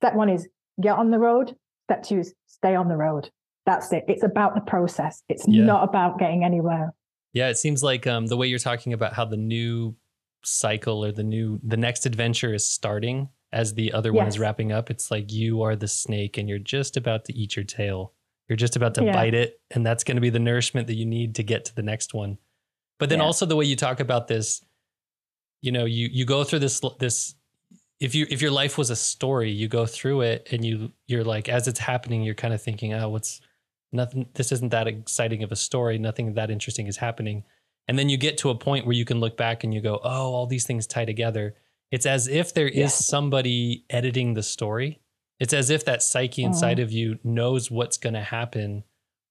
[0.00, 0.48] Step one is
[0.80, 1.54] get on the road.
[1.88, 3.30] Step two is stay on the road.
[3.66, 4.04] That's it.
[4.08, 5.22] It's about the process.
[5.28, 5.64] It's yeah.
[5.64, 6.92] not about getting anywhere.
[7.32, 9.96] Yeah it seems like um, the way you're talking about how the new
[10.46, 14.18] cycle or the new the next adventure is starting as the other yes.
[14.18, 17.34] one is wrapping up it's like you are the snake and you're just about to
[17.34, 18.12] eat your tail
[18.48, 19.12] you're just about to yeah.
[19.12, 21.74] bite it, and that's going to be the nourishment that you need to get to
[21.74, 22.38] the next one.
[22.98, 23.24] But then yeah.
[23.24, 24.64] also the way you talk about this,
[25.62, 27.34] you know, you you go through this this
[28.00, 31.24] if you if your life was a story, you go through it and you you're
[31.24, 33.40] like as it's happening, you're kind of thinking, oh, what's
[33.92, 37.44] nothing this isn't that exciting of a story, nothing that interesting is happening.
[37.88, 40.00] And then you get to a point where you can look back and you go,
[40.02, 41.54] oh, all these things tie together.
[41.90, 45.00] It's as if there is somebody editing the story
[45.44, 46.46] it's as if that psyche mm.
[46.46, 48.82] inside of you knows what's going to happen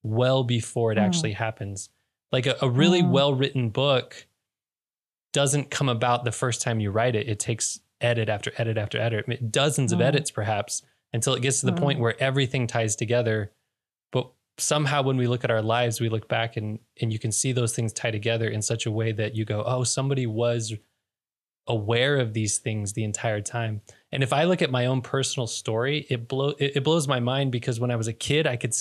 [0.03, 1.01] well before it mm.
[1.01, 1.89] actually happens.
[2.32, 3.09] Like a, a really mm.
[3.09, 4.28] well written book
[5.32, 7.28] doesn't come about the first time you write it.
[7.28, 10.84] It takes edit after edit after edit, dozens of edits perhaps,
[11.14, 13.51] until it gets to the point where everything ties together.
[14.11, 17.32] But somehow when we look at our lives, we look back and and you can
[17.32, 20.76] see those things tie together in such a way that you go, oh, somebody was
[21.66, 23.82] aware of these things the entire time.
[24.14, 27.20] And if I look at my own personal story, it blow it, it blows my
[27.20, 28.76] mind because when I was a kid, I could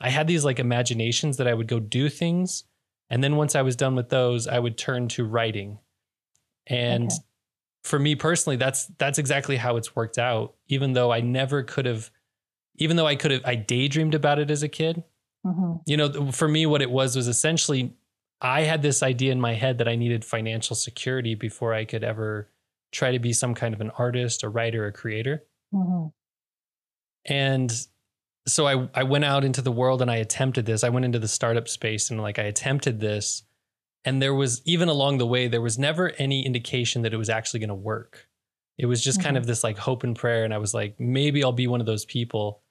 [0.00, 2.64] I had these like imaginations that I would go do things,
[3.08, 5.78] and then once I was done with those, I would turn to writing.
[6.66, 7.14] And okay.
[7.84, 10.54] for me personally, that's that's exactly how it's worked out.
[10.66, 12.10] Even though I never could have
[12.76, 15.04] even though I could have, I daydreamed about it as a kid.
[15.46, 15.74] Mm-hmm.
[15.86, 17.94] You know, for me, what it was was essentially
[18.40, 22.02] I had this idea in my head that I needed financial security before I could
[22.02, 22.48] ever
[22.94, 25.44] try to be some kind of an artist, a writer, a creator.
[25.74, 26.08] Mm-hmm.
[27.26, 27.86] And
[28.46, 30.84] so I, I went out into the world and I attempted this.
[30.84, 33.42] I went into the startup space and like I attempted this.
[34.04, 37.30] And there was even along the way, there was never any indication that it was
[37.30, 38.28] actually going to work.
[38.76, 39.26] It was just mm-hmm.
[39.26, 40.44] kind of this like hope and prayer.
[40.44, 42.62] And I was like, maybe I'll be one of those people.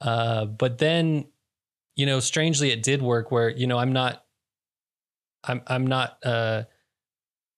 [0.00, 1.26] Uh, but then,
[1.96, 3.30] you know, strangely, it did work.
[3.30, 4.24] Where you know, I'm not,
[5.44, 6.64] I'm I'm not uh,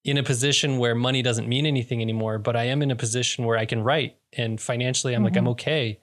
[0.04, 2.38] in a position where money doesn't mean anything anymore.
[2.38, 5.24] But I am in a position where I can write, and financially, I'm mm-hmm.
[5.24, 6.00] like I'm okay.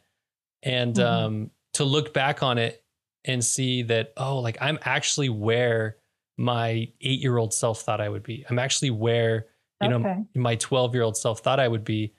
[0.64, 1.26] And mm-hmm.
[1.26, 2.84] um, to look back on it
[3.26, 5.98] and see that, oh, like I'm actually where
[6.38, 8.46] my eight year old self thought I would be.
[8.50, 9.48] I'm actually where
[9.82, 10.04] you okay.
[10.04, 12.14] know my 12 year old self thought I would be.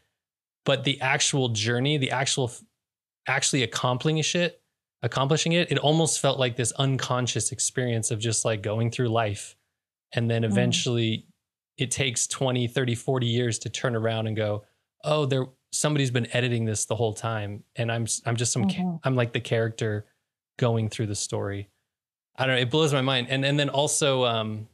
[0.64, 2.52] But the actual journey, the actual
[3.26, 4.60] actually accomplishing it,
[5.02, 9.56] accomplishing it, it almost felt like this unconscious experience of just like going through life.
[10.14, 10.52] And then mm-hmm.
[10.52, 11.31] eventually mm.
[11.82, 14.64] It takes 20, 30, 40 years to turn around and go,
[15.04, 17.64] oh, there somebody's been editing this the whole time.
[17.76, 18.96] And I'm I'm just some mm-hmm.
[19.04, 20.06] I'm like the character
[20.58, 21.68] going through the story.
[22.36, 23.28] I don't know, it blows my mind.
[23.30, 24.68] And and then also um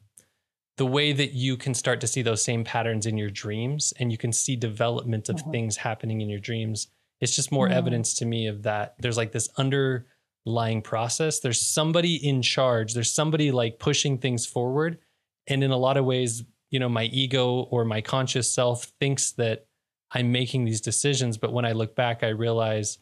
[0.76, 4.12] the way that you can start to see those same patterns in your dreams and
[4.12, 5.50] you can see development of mm-hmm.
[5.50, 6.86] things happening in your dreams
[7.20, 8.94] it's just more evidence to me of that.
[8.98, 11.40] There's like this underlying process.
[11.40, 12.94] There's somebody in charge.
[12.94, 14.98] There's somebody like pushing things forward.
[15.46, 19.32] And in a lot of ways, you know, my ego or my conscious self thinks
[19.32, 19.66] that
[20.10, 21.36] I'm making these decisions.
[21.36, 22.98] But when I look back, I realize,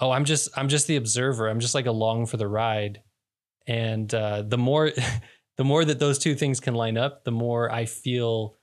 [0.00, 1.48] oh, I'm just I'm just the observer.
[1.48, 3.02] I'm just like along for the ride.
[3.66, 4.92] And uh, the more
[5.56, 8.56] the more that those two things can line up, the more I feel,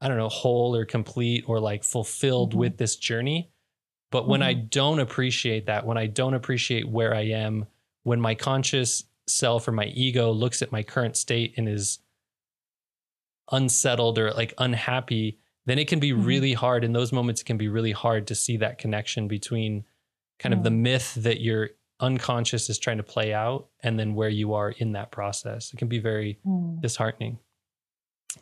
[0.00, 2.60] I don't know, whole or complete or like fulfilled mm-hmm.
[2.60, 3.50] with this journey.
[4.10, 4.48] But when mm-hmm.
[4.48, 7.66] I don't appreciate that, when I don't appreciate where I am,
[8.02, 12.00] when my conscious self or my ego looks at my current state and is
[13.52, 16.24] unsettled or like unhappy, then it can be mm-hmm.
[16.24, 16.84] really hard.
[16.84, 19.84] In those moments, it can be really hard to see that connection between
[20.38, 20.60] kind mm-hmm.
[20.60, 24.54] of the myth that your unconscious is trying to play out and then where you
[24.54, 25.72] are in that process.
[25.72, 26.80] It can be very mm.
[26.80, 27.38] disheartening.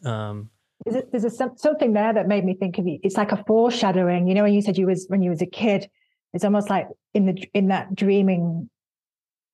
[0.04, 0.48] Um,
[0.86, 2.98] there's a, something there that made me think of you.
[3.02, 4.28] It's like a foreshadowing.
[4.28, 5.90] You know, when you said you was when you was a kid,
[6.32, 8.70] it's almost like in the in that dreaming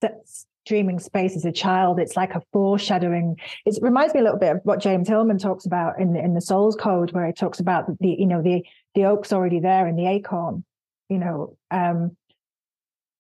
[0.02, 0.20] that
[0.66, 1.98] dreaming space as a child.
[1.98, 3.36] It's like a foreshadowing.
[3.64, 6.34] It reminds me a little bit of what James Hillman talks about in the, in
[6.34, 8.64] the Souls Code, where he talks about the you know the
[8.94, 10.64] the oak's already there and the acorn.
[11.08, 12.16] You know, um,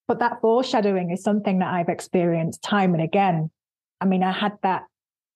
[0.08, 3.50] but that foreshadowing is something that I've experienced time and again.
[4.00, 4.84] I mean, I had that.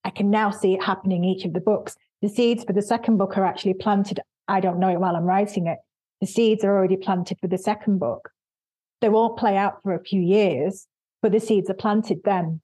[0.05, 3.17] I can now see it happening each of the books the seeds for the second
[3.17, 4.21] book are actually planted.
[4.47, 5.79] I don't know it while I'm writing it.
[6.21, 8.31] The seeds are already planted for the second book.
[9.01, 10.87] They won't play out for a few years,
[11.23, 12.61] but the seeds are planted then.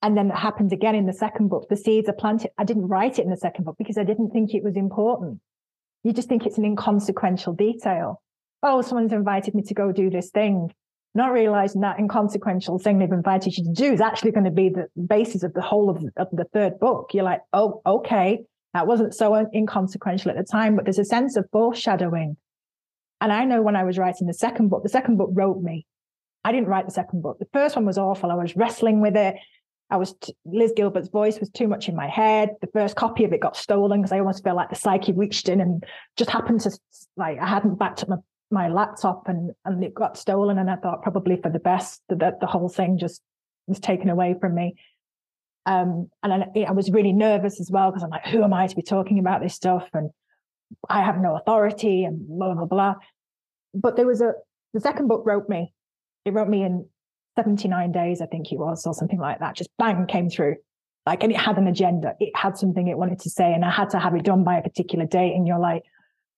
[0.00, 1.68] And then it happens again in the second book.
[1.68, 2.50] The seeds are planted.
[2.56, 5.40] I didn't write it in the second book because I didn't think it was important.
[6.04, 8.22] You just think it's an inconsequential detail.
[8.62, 10.72] Oh, someone's invited me to go do this thing.
[11.14, 14.68] Not realizing that inconsequential thing they've invited you to do is actually going to be
[14.68, 17.10] the basis of the whole of, of the third book.
[17.12, 18.40] You're like, oh, okay.
[18.74, 22.36] That wasn't so inconsequential at the time, but there's a sense of foreshadowing.
[23.20, 25.86] And I know when I was writing the second book, the second book wrote me.
[26.48, 27.38] I didn't write the second book.
[27.38, 28.30] The first one was awful.
[28.30, 29.36] I was wrestling with it.
[29.90, 32.54] I was t- Liz Gilbert's voice was too much in my head.
[32.62, 35.50] The first copy of it got stolen because I almost felt like the psyche reached
[35.50, 35.84] in and
[36.16, 36.70] just happened to
[37.18, 38.16] like I hadn't backed up my,
[38.50, 40.56] my laptop and and it got stolen.
[40.56, 43.20] And I thought probably for the best that the whole thing just
[43.66, 44.76] was taken away from me.
[45.66, 48.68] Um, and I, I was really nervous as well because I'm like, who am I
[48.68, 49.86] to be talking about this stuff?
[49.92, 50.08] And
[50.88, 52.94] I have no authority and blah, blah, blah.
[53.74, 54.32] But there was a,
[54.72, 55.74] the second book wrote me.
[56.24, 56.86] It wrote me in
[57.36, 59.54] 79 days, I think it was, or something like that.
[59.54, 60.56] Just bang came through.
[61.06, 62.14] Like, and it had an agenda.
[62.20, 64.58] It had something it wanted to say, and I had to have it done by
[64.58, 65.34] a particular date.
[65.34, 65.82] And you're like,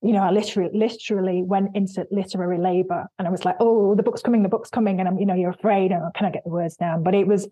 [0.02, 4.02] you know, I literally, literally went into literary labor and I was like, oh, the
[4.02, 4.98] book's coming, the book's coming.
[4.98, 5.92] And I'm, you know, you're afraid.
[5.92, 7.02] And can I get the words down?
[7.02, 7.48] But it was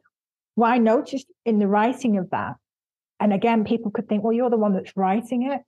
[0.55, 2.55] what I noticed in the writing of that,
[3.20, 5.61] and again, people could think, well, you're the one that's writing it.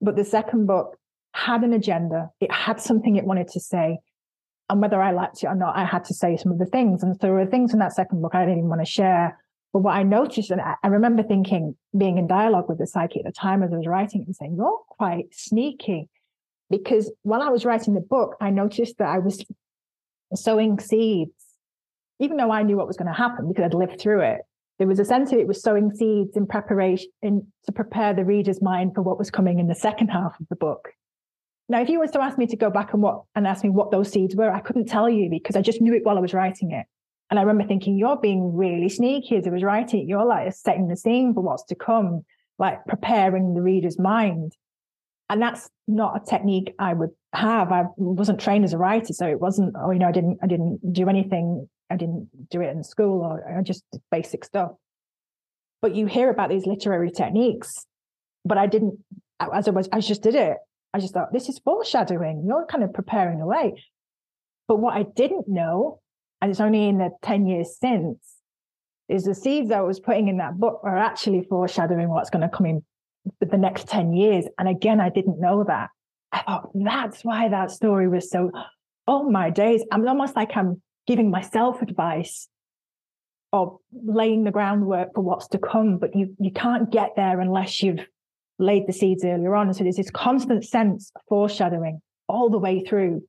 [0.00, 0.96] But the second book
[1.34, 2.30] had an agenda.
[2.40, 3.98] It had something it wanted to say.
[4.70, 7.02] And whether I liked it or not, I had to say some of the things.
[7.02, 9.36] And so there were things in that second book I didn't even want to share.
[9.72, 13.26] But what I noticed, and I, remember thinking, being in dialogue with the psyche at
[13.26, 16.08] the time as I was writing and saying, you're quite sneaky.
[16.70, 19.44] Because while I was writing the book, I noticed that I was
[20.34, 21.32] sowing seeds,
[22.20, 24.40] even though I knew what was going to happen because I'd lived through it.
[24.78, 28.24] There was a sense of it was sowing seeds in preparation in, to prepare the
[28.24, 30.90] reader's mind for what was coming in the second half of the book.
[31.70, 33.70] Now, if you was to ask me to go back and what and ask me
[33.70, 36.20] what those seeds were, I couldn't tell you because I just knew it while I
[36.20, 36.84] was writing it.
[37.30, 40.08] And I remember thinking, you're being really sneaky as I was writing it.
[40.08, 42.24] You're like setting the scene for what's to come,
[42.58, 44.56] like preparing the reader's mind.
[45.28, 47.70] And that's not a technique I would have.
[47.70, 50.48] I wasn't trained as a writer, so it wasn't, oh, you know, I didn't, I
[50.48, 51.68] didn't do anything.
[51.88, 54.72] I didn't do it in school or I just did basic stuff.
[55.82, 57.86] But you hear about these literary techniques,
[58.44, 58.98] but I didn't,
[59.38, 60.56] as I was, I just did it.
[60.92, 62.44] I just thought, this is foreshadowing.
[62.46, 63.82] You're kind of preparing the way.
[64.66, 66.00] But what I didn't know
[66.40, 68.18] and it's only in the 10 years since,
[69.08, 72.56] is the seeds I was putting in that book are actually foreshadowing what's going to
[72.56, 72.82] come in
[73.40, 74.46] the next 10 years.
[74.58, 75.90] And again, I didn't know that.
[76.32, 78.52] I thought that's why that story was so,
[79.08, 79.84] oh my days.
[79.90, 82.48] I'm almost like I'm giving myself advice
[83.52, 87.82] or laying the groundwork for what's to come, but you, you can't get there unless
[87.82, 88.06] you've
[88.60, 89.68] laid the seeds earlier on.
[89.68, 93.22] And so there's this constant sense of foreshadowing all the way through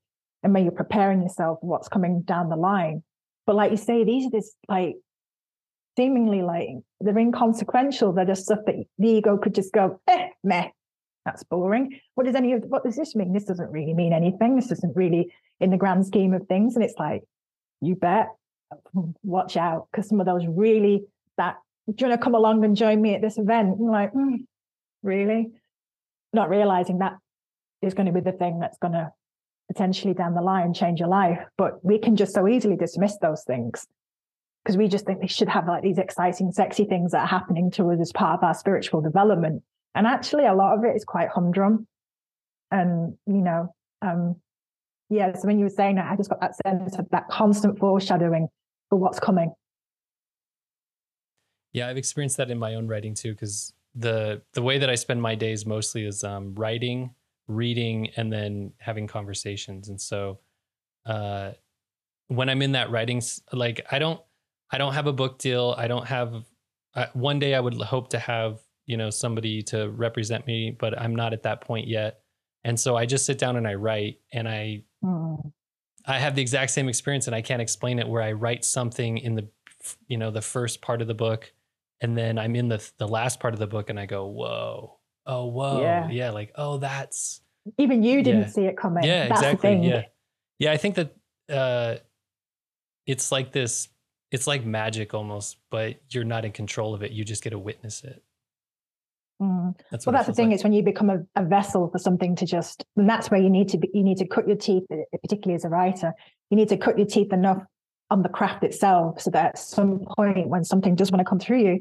[0.43, 3.03] and when you're preparing yourself for what's coming down the line.
[3.45, 4.95] But like you say, these are this like
[5.97, 6.69] seemingly like
[6.99, 8.13] they're inconsequential.
[8.13, 10.69] They're just stuff that the ego could just go, eh, meh,
[11.25, 11.99] that's boring.
[12.15, 13.33] What does any of what does this mean?
[13.33, 14.55] This doesn't really mean anything.
[14.55, 16.75] This isn't really in the grand scheme of things.
[16.75, 17.23] And it's like,
[17.81, 18.29] you bet,
[19.23, 21.05] watch out, because some of those really
[21.37, 21.57] that
[21.87, 23.77] do you want to come along and join me at this event?
[23.79, 24.45] I'm like, mm,
[25.03, 25.51] really?
[26.33, 27.17] Not realizing that
[27.81, 29.11] is going to be the thing that's going to
[29.67, 31.39] potentially down the line change your life.
[31.57, 33.87] But we can just so easily dismiss those things
[34.63, 37.71] because we just think we should have like these exciting, sexy things that are happening
[37.71, 39.63] to us as part of our spiritual development.
[39.95, 41.87] And actually, a lot of it is quite humdrum.
[42.69, 44.35] And, you know, um,
[45.09, 47.79] yeah, so when you were saying that, I just got that sense of that constant
[47.79, 48.47] foreshadowing
[48.89, 49.53] for what's coming.
[51.73, 54.95] Yeah, I've experienced that in my own writing too, because the the way that I
[54.95, 57.13] spend my days mostly is um, writing
[57.47, 59.89] reading and then having conversations.
[59.89, 60.39] And so
[61.05, 61.51] uh
[62.27, 63.21] when i'm in that writing
[63.51, 64.21] like i don't
[64.71, 65.73] i don't have a book deal.
[65.77, 66.45] I don't have
[66.95, 70.99] uh, one day i would hope to have you know somebody to represent me but
[70.99, 72.19] i'm not at that point yet.
[72.63, 75.51] And so i just sit down and i write and i mm.
[76.05, 79.17] i have the exact same experience and i can't explain it where i write something
[79.17, 79.47] in the
[80.07, 81.51] you know the first part of the book
[82.01, 84.97] and then i'm in the the last part of the book and i go whoa.
[85.25, 85.81] Oh whoa.
[85.81, 87.41] Yeah, yeah like oh that's
[87.77, 88.47] even you didn't yeah.
[88.47, 89.03] see it coming.
[89.03, 89.87] Yeah that's exactly.
[89.87, 90.03] yeah.
[90.57, 91.15] Yeah i think that
[91.49, 91.95] uh
[93.05, 93.89] it's like this
[94.31, 97.11] it's like magic almost but you're not in control of it.
[97.11, 98.23] You just get to witness it.
[99.41, 99.75] Mm.
[99.89, 100.57] that's well that's the thing like.
[100.57, 103.49] is when you become a, a, vessel for something to just and that's where you
[103.49, 104.83] need to be you need to cut your teeth
[105.23, 106.13] particularly as a writer
[106.51, 107.63] you need to cut your teeth enough
[108.11, 111.39] on the craft itself so that at some point when something does want to come
[111.39, 111.79] through you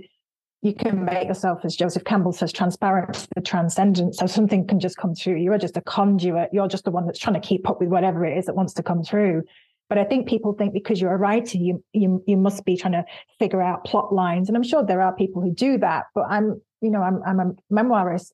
[0.63, 4.15] you can make yourself, as Joseph Campbell says, transparent to the transcendent.
[4.15, 5.37] So something can just come through.
[5.37, 6.51] You are just a conduit.
[6.53, 8.75] You're just the one that's trying to keep up with whatever it is that wants
[8.75, 9.45] to come through.
[9.89, 12.93] But I think people think because you're a writer, you you you must be trying
[12.93, 13.05] to
[13.39, 14.49] figure out plot lines.
[14.49, 16.05] And I'm sure there are people who do that.
[16.15, 18.31] But I'm, you know, I'm I'm a memoirist.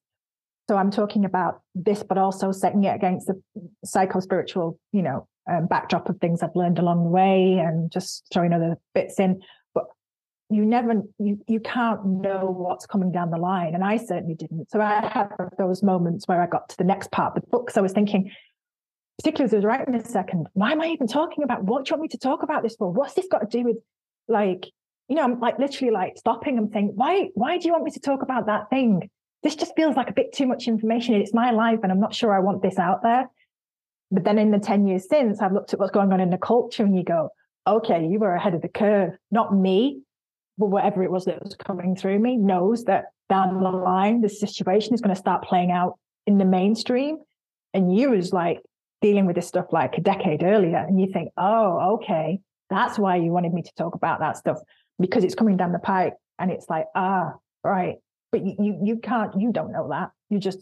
[0.68, 3.40] So I'm talking about this, but also setting it against the
[3.84, 8.26] psycho spiritual, you know, um, backdrop of things I've learned along the way and just
[8.32, 9.42] throwing other bits in.
[9.74, 9.84] But
[10.50, 14.70] you never you you can't know what's coming down the line and i certainly didn't.
[14.70, 15.28] So i had
[15.58, 17.70] those moments where i got to the next part of the book.
[17.70, 18.30] So i was thinking
[19.18, 21.90] particularly as i was writing a second why am i even talking about what do
[21.90, 22.90] you want me to talk about this for?
[22.90, 23.76] What's this got to do with
[24.28, 24.66] like
[25.08, 27.92] you know i'm like literally like stopping and saying why why do you want me
[27.92, 29.10] to talk about that thing?
[29.42, 31.14] This just feels like a bit too much information.
[31.14, 33.28] It's my life and i'm not sure i want this out there
[34.10, 36.38] but then in the 10 years since i've looked at what's going on in the
[36.38, 37.30] culture and you go
[37.66, 39.16] okay you were ahead of the curve.
[39.30, 40.00] Not me
[40.58, 44.28] but whatever it was that was coming through me knows that down the line the
[44.28, 47.18] situation is going to start playing out in the mainstream.
[47.74, 48.62] And you was like
[49.02, 52.40] dealing with this stuff like a decade earlier and you think oh okay
[52.70, 54.58] that's why you wanted me to talk about that stuff
[54.98, 57.32] because it's coming down the pipe and it's like ah
[57.62, 57.96] right.
[58.32, 60.10] But you you, you can't you don't know that.
[60.30, 60.58] You just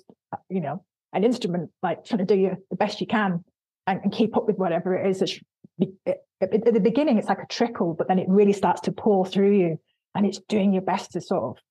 [0.49, 0.85] you know
[1.15, 3.45] an instrument like trying to do your, the best you can
[3.87, 5.41] and, and keep up with whatever it is that's
[6.41, 9.57] at the beginning it's like a trickle but then it really starts to pour through
[9.57, 9.79] you
[10.15, 11.63] and it's doing your best to sort of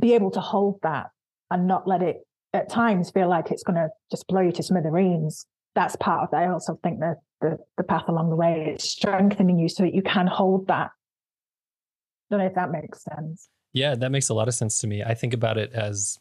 [0.00, 1.06] be able to hold that
[1.50, 2.18] and not let it
[2.52, 6.28] at times feel like it's going to just blow you to smithereens that's part of
[6.32, 8.72] it i also think that the, the path along the way.
[8.74, 10.90] It's strengthening you so that you can hold that.
[10.90, 13.48] I Don't know if that makes sense.
[13.72, 15.02] Yeah, that makes a lot of sense to me.
[15.02, 16.18] I think about it as,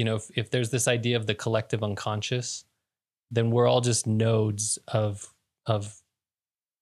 [0.00, 2.64] you know, if, if there's this idea of the collective unconscious,
[3.30, 5.30] then we're all just nodes of
[5.66, 5.94] of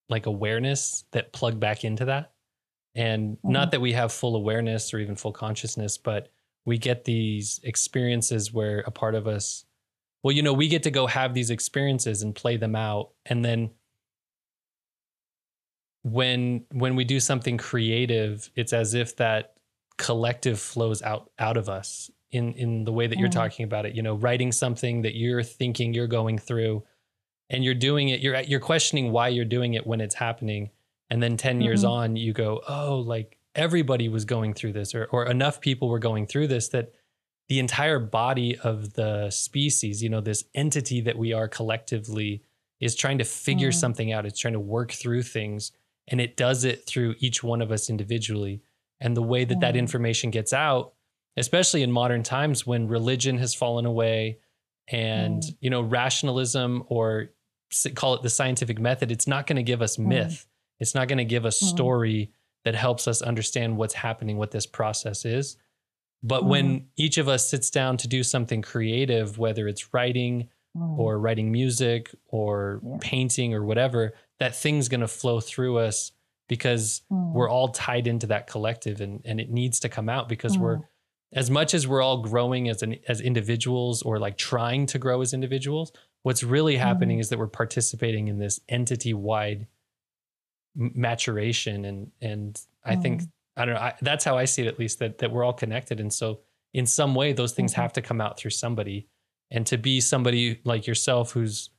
[0.09, 2.31] like awareness that plug back into that.
[2.95, 3.51] And mm-hmm.
[3.51, 6.29] not that we have full awareness or even full consciousness, but
[6.65, 9.65] we get these experiences where a part of us
[10.23, 13.11] well, you know, we get to go have these experiences and play them out.
[13.27, 13.71] And then
[16.03, 19.55] when when we do something creative, it's as if that
[19.97, 23.33] collective flows out out of us in in the way that you're mm.
[23.33, 23.95] talking about it.
[23.95, 26.85] You know, writing something that you're thinking you're going through
[27.51, 30.71] and you're doing it, you're you're questioning why you're doing it when it's happening.
[31.11, 31.63] And then 10 mm-hmm.
[31.63, 35.89] years on, you go, oh, like everybody was going through this, or or enough people
[35.89, 36.93] were going through this that
[37.49, 42.43] the entire body of the species, you know, this entity that we are collectively
[42.79, 43.75] is trying to figure mm.
[43.75, 44.27] something out.
[44.27, 45.73] It's trying to work through things
[46.07, 48.63] and it does it through each one of us individually.
[49.01, 49.61] And the way that mm.
[49.61, 50.93] that information gets out,
[51.39, 54.39] especially in modern times when religion has fallen away
[54.89, 55.57] and, mm.
[55.61, 57.31] you know, rationalism or
[57.95, 60.07] call it the scientific method, it's not going to give us mm.
[60.07, 60.47] myth.
[60.81, 61.67] It's not going to give us mm.
[61.67, 62.33] story
[62.65, 65.57] that helps us understand what's happening, what this process is.
[66.23, 66.49] But mm.
[66.49, 70.99] when each of us sits down to do something creative, whether it's writing mm.
[70.99, 72.97] or writing music or yeah.
[73.01, 76.13] painting or whatever, that thing's going to flow through us
[76.49, 77.33] because mm.
[77.33, 80.79] we're all tied into that collective and, and it needs to come out because we're
[80.79, 80.85] mm.
[81.33, 85.21] As much as we're all growing as an, as individuals or like trying to grow
[85.21, 87.21] as individuals what's really happening mm.
[87.21, 89.67] is that we're participating in this entity wide
[90.75, 93.29] maturation and and I think mm.
[93.57, 93.81] I don't know.
[93.81, 96.41] I, that's how I see it, at least that that we're all connected, and so
[96.73, 97.83] in some way, those things mm-hmm.
[97.83, 99.09] have to come out through somebody,
[99.51, 101.71] and to be somebody like yourself who's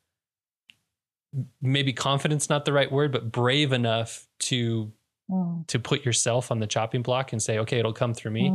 [1.61, 4.91] maybe confidence not the right word, but brave enough to
[5.31, 5.65] mm.
[5.67, 8.51] to put yourself on the chopping block and say, okay, it'll come through me.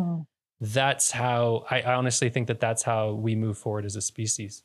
[0.65, 4.63] That's how I, I, honestly think that that's how we move forward as a species.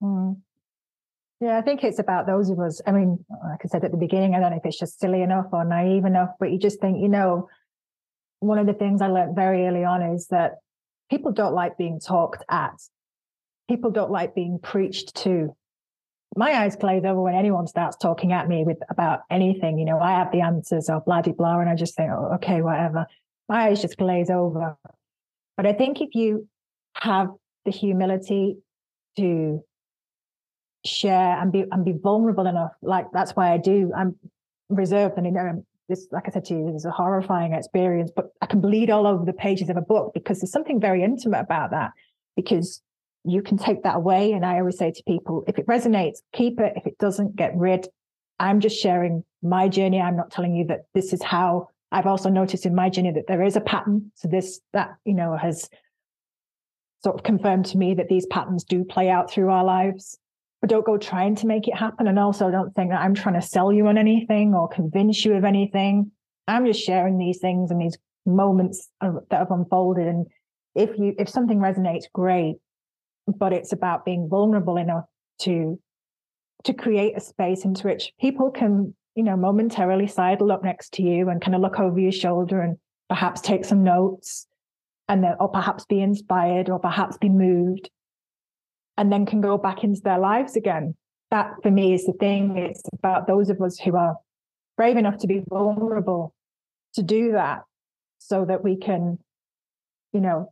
[0.00, 0.36] Mm.
[1.40, 2.80] Yeah, I think it's about those of us.
[2.86, 5.22] I mean, like I said at the beginning, I don't know if it's just silly
[5.22, 7.48] enough or naive enough, but you just think, you know,
[8.38, 10.58] one of the things I learned very early on is that
[11.10, 12.80] people don't like being talked at.
[13.68, 15.56] People don't like being preached to.
[16.36, 19.76] My eyes glaze over when anyone starts talking at me with about anything.
[19.76, 22.34] You know, I have the answers or blah, blah, blah, and I just think, oh,
[22.36, 23.06] okay, whatever.
[23.48, 24.76] My eyes just glaze over.
[25.56, 26.48] But I think if you
[26.94, 27.28] have
[27.64, 28.56] the humility
[29.16, 29.62] to
[30.84, 32.72] share and be and be vulnerable enough.
[32.82, 33.92] Like that's why I do.
[33.96, 34.16] I'm
[34.68, 38.10] reserved, and you know, this, like I said to you, this is a horrifying experience.
[38.14, 41.02] But I can bleed all over the pages of a book because there's something very
[41.02, 41.92] intimate about that.
[42.36, 42.82] Because
[43.24, 46.60] you can take that away, and I always say to people, if it resonates, keep
[46.60, 46.74] it.
[46.76, 47.88] If it doesn't, get rid.
[48.38, 50.00] I'm just sharing my journey.
[50.00, 51.68] I'm not telling you that this is how.
[51.92, 54.10] I've also noticed in my journey that there is a pattern.
[54.14, 55.68] So this that you know has
[57.02, 60.18] sort of confirmed to me that these patterns do play out through our lives
[60.64, 62.08] but don't go trying to make it happen.
[62.08, 65.34] And also don't think that I'm trying to sell you on anything or convince you
[65.34, 66.10] of anything.
[66.48, 70.06] I'm just sharing these things and these moments that have unfolded.
[70.06, 70.26] And
[70.74, 72.54] if you, if something resonates, great.
[73.26, 75.04] But it's about being vulnerable enough
[75.42, 75.78] to,
[76.64, 81.02] to create a space into which people can, you know, momentarily sidle up next to
[81.02, 82.76] you and kind of look over your shoulder and
[83.08, 84.46] perhaps take some notes
[85.08, 87.90] and then, or perhaps be inspired or perhaps be moved
[88.96, 90.94] and then can go back into their lives again.
[91.30, 92.56] That for me is the thing.
[92.56, 94.16] It's about those of us who are
[94.76, 96.34] brave enough to be vulnerable
[96.94, 97.62] to do that
[98.18, 99.18] so that we can,
[100.12, 100.48] you know,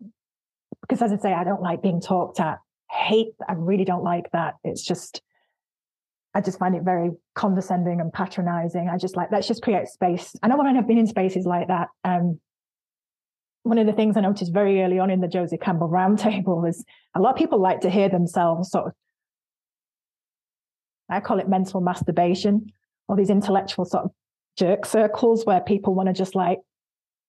[0.81, 2.59] because as I say, I don't like being talked at.
[2.91, 4.55] Hate, I really don't like that.
[4.65, 5.23] It's just,
[6.35, 8.89] I just find it very condescending and patronizing.
[8.89, 10.35] I just like, let's just create space.
[10.43, 12.41] I know when I've been in spaces like that, um,
[13.65, 16.85] one of the things I noticed very early on in the Joseph Campbell roundtable was
[17.15, 18.93] a lot of people like to hear themselves sort of,
[21.09, 22.73] I call it mental masturbation,
[23.09, 24.11] or these intellectual sort of
[24.57, 26.59] jerk circles where people want to just like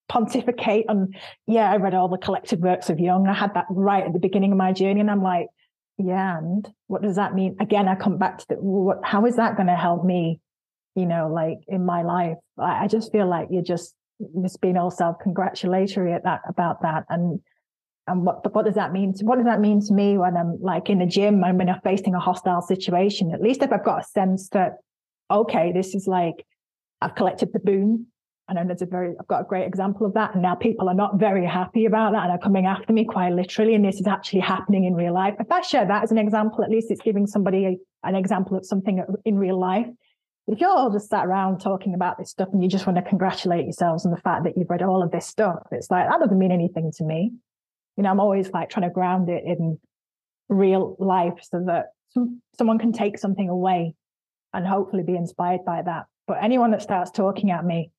[0.08, 1.12] pontificate on,
[1.46, 3.28] yeah, I read all the collected works of Jung.
[3.28, 5.00] I had that right at the beginning of my journey.
[5.00, 5.46] And I'm like,
[5.98, 7.56] yeah, and what does that mean?
[7.60, 10.40] Again, I come back to the, what, how is that going to help me,
[10.94, 12.36] you know, like in my life?
[12.58, 13.94] I, I just feel like you're just
[14.42, 17.40] just being all self-congratulatory at that about that and
[18.06, 20.56] and what what does that mean to, what does that mean to me when i'm
[20.60, 23.84] like in the gym and when i'm facing a hostile situation at least if i've
[23.84, 24.76] got a sense that
[25.32, 26.46] okay this is like
[27.00, 28.06] i've collected the boon
[28.46, 30.34] And then there's a very, I've got a great example of that.
[30.34, 33.32] And now people are not very happy about that and are coming after me quite
[33.32, 33.74] literally.
[33.74, 35.34] And this is actually happening in real life.
[35.40, 38.56] If I share that as an example, at least it's giving somebody a, an example
[38.56, 39.86] of something in real life.
[40.46, 43.02] If you're all just sat around talking about this stuff and you just want to
[43.02, 46.20] congratulate yourselves on the fact that you've read all of this stuff, it's like, that
[46.20, 47.32] doesn't mean anything to me.
[47.96, 49.78] You know, I'm always like trying to ground it in
[50.50, 53.94] real life so that some, someone can take something away
[54.52, 56.04] and hopefully be inspired by that.
[56.26, 57.90] But anyone that starts talking at me,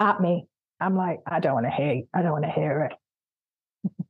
[0.00, 0.46] at me,
[0.80, 4.04] I'm like, I don't want to hear, I don't want to hear it.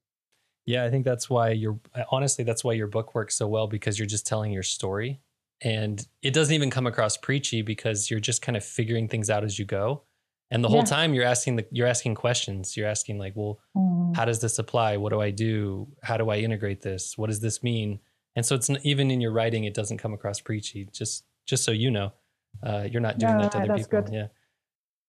[0.66, 1.80] Yeah, I think that's why your
[2.10, 5.18] honestly that's why your book works so well because you're just telling your story
[5.62, 9.44] and it doesn't even come across preachy because you're just kind of figuring things out
[9.44, 10.02] as you go.
[10.50, 12.76] And the whole time you're asking the you're asking questions.
[12.76, 14.14] You're asking like, well, mm.
[14.14, 14.98] how does this apply?
[14.98, 15.88] What do I do?
[16.02, 17.16] How do I integrate this?
[17.16, 18.00] What does this mean?
[18.36, 20.86] And so it's even in your writing, it doesn't come across preachy.
[20.92, 22.12] Just just so you know,
[22.62, 24.02] uh, you're not doing no, that to other people.
[24.02, 24.12] Good.
[24.12, 24.26] Yeah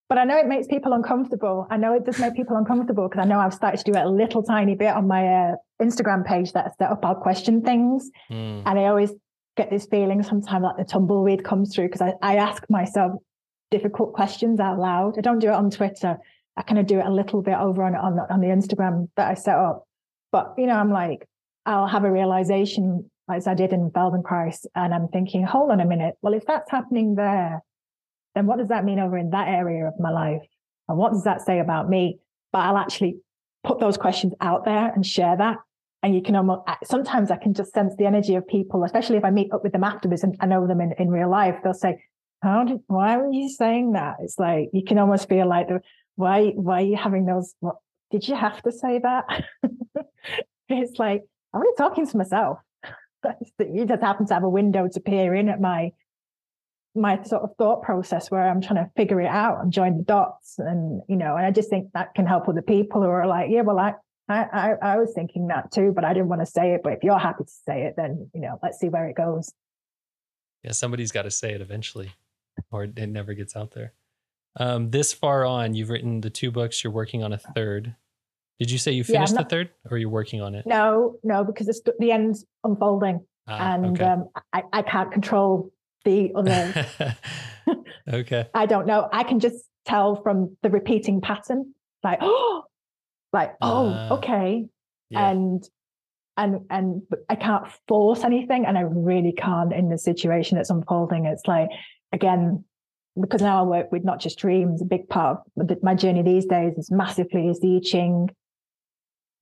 [0.10, 1.68] but I know it makes people uncomfortable.
[1.70, 4.04] I know it does make people uncomfortable because I know I've started to do it
[4.04, 7.06] a little tiny bit on my uh, Instagram page that I set up.
[7.06, 8.64] I'll question things, mm.
[8.66, 9.12] and I always
[9.56, 13.14] get this feeling sometimes like the tumbleweed comes through because I, I ask myself
[13.70, 15.18] difficult questions out loud.
[15.18, 16.18] I don't do it on Twitter.
[16.58, 19.30] I kind of do it a little bit over on on on the Instagram that
[19.30, 19.84] I set up.
[20.32, 21.28] But you know, I'm like,
[21.68, 25.86] I'll have a realization as I did in Feldenkrais, and I'm thinking, hold on a
[25.86, 26.16] minute.
[26.24, 27.62] Well, if that's happening there,
[28.40, 30.42] then what does that mean over in that area of my life?
[30.88, 32.20] And what does that say about me?
[32.54, 33.18] But I'll actually
[33.66, 35.58] put those questions out there and share that.
[36.02, 39.26] And you can almost, sometimes I can just sense the energy of people, especially if
[39.26, 41.58] I meet up with them afterwards and I know them in, in real life.
[41.62, 42.02] They'll say,
[42.42, 44.16] how did, why were you saying that?
[44.22, 45.68] It's like, you can almost feel like,
[46.16, 47.54] why, why are you having those?
[47.60, 47.76] What,
[48.10, 49.26] did you have to say that?
[50.70, 51.24] it's like,
[51.54, 52.60] I'm only talking to myself.
[53.60, 55.92] you just happen to have a window to peer in at my
[56.96, 60.04] my sort of thought process where I'm trying to figure it out and join the
[60.04, 60.56] dots.
[60.58, 63.50] And, you know, and I just think that can help other people who are like,
[63.50, 63.94] yeah, well, I,
[64.28, 66.82] I, I was thinking that too, but I didn't want to say it.
[66.84, 69.52] But if you're happy to say it, then, you know, let's see where it goes.
[70.64, 72.12] Yeah, somebody's got to say it eventually,
[72.72, 73.94] or it never gets out there.
[74.58, 77.96] Um, this far on, you've written the two books, you're working on a third.
[78.60, 80.66] Did you say you finished yeah, not, the third or you're working on it?
[80.68, 84.04] No, no, because the, the end's unfolding ah, and okay.
[84.04, 85.72] um, I, I can't control
[86.06, 86.88] the other.
[88.14, 88.48] okay.
[88.54, 89.08] I don't know.
[89.12, 91.74] I can just tell from the repeating pattern,
[92.04, 92.64] like, oh,
[93.34, 94.66] like, oh, uh, okay.
[95.10, 95.30] Yeah.
[95.30, 95.64] And
[96.38, 101.26] and and I can't force anything, and I really can't in the situation that's unfolding.
[101.26, 101.70] It's like
[102.14, 102.64] again,
[103.20, 104.82] because now I work with not just dreams.
[104.82, 108.30] A big part of my journey these days is massively is the I Ching,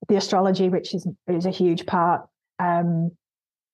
[0.08, 2.28] the astrology, which is is a huge part.
[2.60, 3.12] Um,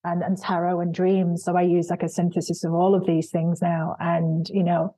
[0.03, 1.43] and, and tarot and dreams.
[1.43, 3.95] So I use like a synthesis of all of these things now.
[3.99, 4.95] And, you know,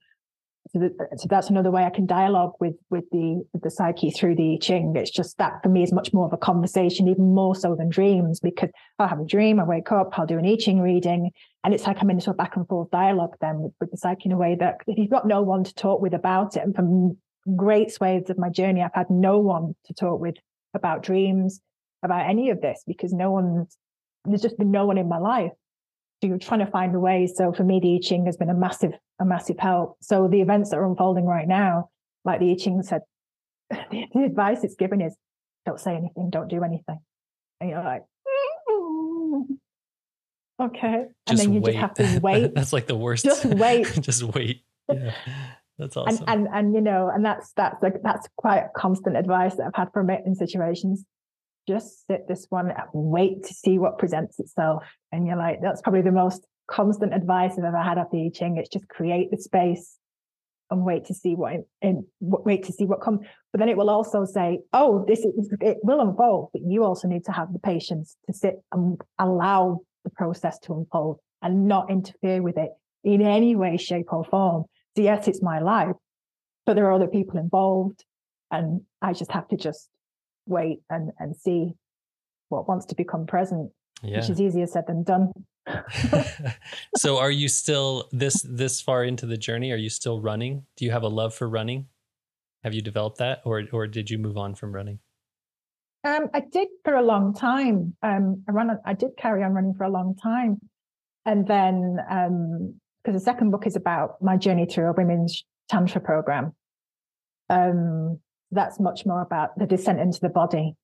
[0.72, 4.36] so, so that's another way I can dialogue with, with the, with the psyche through
[4.36, 4.96] the I Ching.
[4.96, 7.90] It's just that for me is much more of a conversation, even more so than
[7.90, 11.30] dreams, because I'll have a dream, I wake up, I'll do an I Ching reading.
[11.64, 13.92] And it's like I'm in a sort of back and forth dialogue then with, with
[13.92, 16.58] the psyche in a way that if you've got no one to talk with about
[16.58, 17.18] it, and from
[17.56, 20.36] great swathes of my journey, I've had no one to talk with
[20.74, 21.62] about dreams,
[22.02, 23.78] about any of this, because no one's
[24.26, 25.52] there's just been no one in my life.
[26.22, 27.28] So you're trying to find a way.
[27.28, 29.98] So for me, the I Ching has been a massive, a massive help.
[30.02, 31.90] So the events that are unfolding right now,
[32.24, 33.02] like the I Ching said,
[33.70, 35.16] the, the advice it's given is
[35.66, 37.00] don't say anything, don't do anything.
[37.60, 38.04] And you're like,
[40.70, 41.06] okay.
[41.28, 41.74] Just and then you wait.
[41.74, 42.56] just have to wait.
[42.56, 43.26] that's like the worst.
[43.26, 43.92] Just wait.
[44.02, 44.64] just wait.
[44.92, 45.14] Yeah.
[45.78, 46.24] That's awesome.
[46.28, 49.76] And, and and you know, and that's that's like that's quite constant advice that I've
[49.76, 51.04] had from it in situations
[51.68, 54.84] just sit this one and wait to see what presents itself.
[55.12, 58.58] And you're like, that's probably the most constant advice I've ever had after I Ching.
[58.58, 59.98] It's just create the space
[60.72, 63.22] and wait to see what in, wait to see what comes.
[63.52, 67.08] But then it will also say, oh, this is it will unfold, but you also
[67.08, 71.92] need to have the patience to sit and allow the process to unfold and not
[71.92, 72.72] interfere with it
[73.04, 74.66] in any way, shape, or form.
[74.96, 75.96] So yes, it's my life,
[76.66, 78.04] but there are other people involved.
[78.52, 79.90] And I just have to just
[80.48, 81.74] wait and and see
[82.50, 83.72] what wants to become present
[84.04, 84.20] yeah.
[84.20, 85.32] which is easier said than done
[86.96, 90.86] so are you still this this far into the journey are you still running do
[90.86, 91.88] you have a love for running
[92.64, 95.00] have you developed that or or did you move on from running
[96.06, 97.96] um, I did for a long time.
[98.04, 98.70] Um, I run.
[98.86, 100.60] I did carry on running for a long time,
[101.26, 106.00] and then because um, the second book is about my journey through a women's tantra
[106.00, 106.54] program.
[107.50, 108.20] Um,
[108.56, 110.76] that's much more about the descent into the body.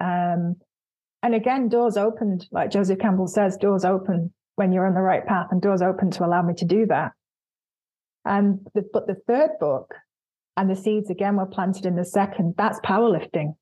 [0.00, 0.56] Um,
[1.22, 5.26] and again, doors opened, like Joseph Campbell says, doors open when you're on the right
[5.26, 7.12] path, and doors open to allow me to do that.
[8.24, 9.94] And the, but the third book
[10.56, 12.54] and the seeds again were planted in the second.
[12.56, 13.54] That's powerlifting,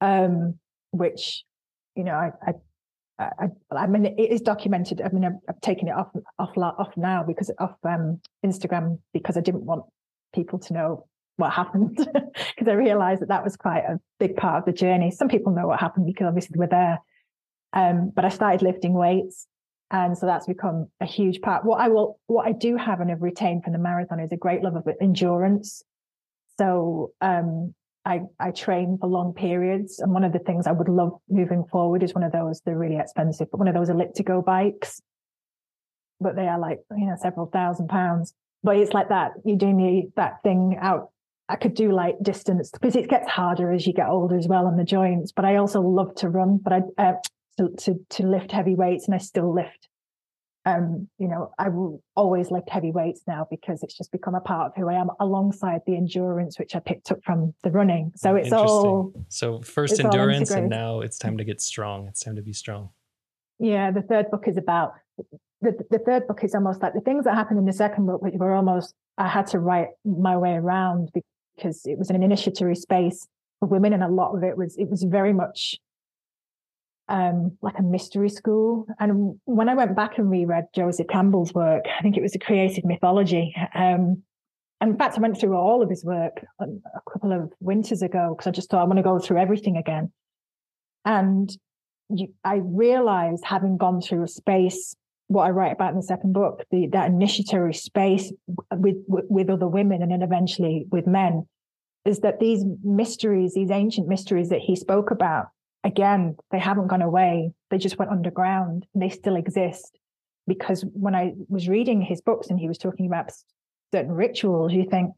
[0.00, 0.58] um,
[0.90, 1.44] which
[1.96, 2.52] you know I, I
[3.18, 5.00] I, I, mean, it is documented.
[5.00, 9.36] I mean, I've, I've taken it off off off now because off um, Instagram because
[9.36, 9.84] I didn't want
[10.34, 11.06] people to know
[11.36, 15.10] what happened because I realised that that was quite a big part of the journey.
[15.10, 16.98] Some people know what happened because obviously they were there.
[17.72, 19.48] Um, but I started lifting weights,
[19.90, 21.64] and so that's become a huge part.
[21.64, 24.36] What I will, what I do have and have retained from the marathon is a
[24.36, 25.82] great love of endurance.
[26.56, 27.74] So um,
[28.04, 29.98] I, I train for long periods.
[29.98, 32.78] And one of the things I would love moving forward is one of those, they're
[32.78, 35.00] really expensive, but one of those elliptigo bikes.
[36.20, 38.34] But they are like, you know, several thousand pounds.
[38.62, 39.32] But it's like that.
[39.44, 41.10] You're doing the, that thing out.
[41.48, 44.66] I could do like distance because it gets harder as you get older as well
[44.66, 45.32] on the joints.
[45.32, 47.12] But I also love to run, but I, uh,
[47.58, 49.88] to, to, to lift heavy weights and I still lift
[50.66, 54.40] um, you know, I will always lift heavy weights now because it's just become a
[54.40, 58.12] part of who I am alongside the endurance, which I picked up from the running.
[58.16, 59.12] So it's all.
[59.28, 62.08] So first endurance and now it's time to get strong.
[62.08, 62.90] It's time to be strong.
[63.58, 63.90] Yeah.
[63.90, 64.94] The third book is about
[65.60, 68.22] the, the third book is almost like the things that happened in the second book,
[68.22, 71.10] which were almost, I had to write my way around
[71.56, 73.26] because it was an initiatory space
[73.60, 73.92] for women.
[73.92, 75.76] And a lot of it was, it was very much
[77.08, 78.86] um, like a mystery school.
[78.98, 82.38] And when I went back and reread Joseph Campbell's work, I think it was a
[82.38, 83.54] creative mythology.
[83.74, 84.22] Um,
[84.80, 86.66] and in fact, I went through all of his work a
[87.10, 90.12] couple of winters ago because I just thought I want to go through everything again.
[91.04, 91.54] And
[92.10, 94.94] you, I realized, having gone through a space,
[95.28, 98.32] what I write about in the second book, the, that initiatory space
[98.72, 101.46] with, with, with other women and then eventually with men,
[102.04, 105.46] is that these mysteries, these ancient mysteries that he spoke about,
[105.82, 107.52] again, they haven't gone away.
[107.70, 108.86] They just went underground.
[108.94, 109.98] They still exist.
[110.46, 113.30] Because when I was reading his books and he was talking about
[113.92, 115.12] certain rituals, you think,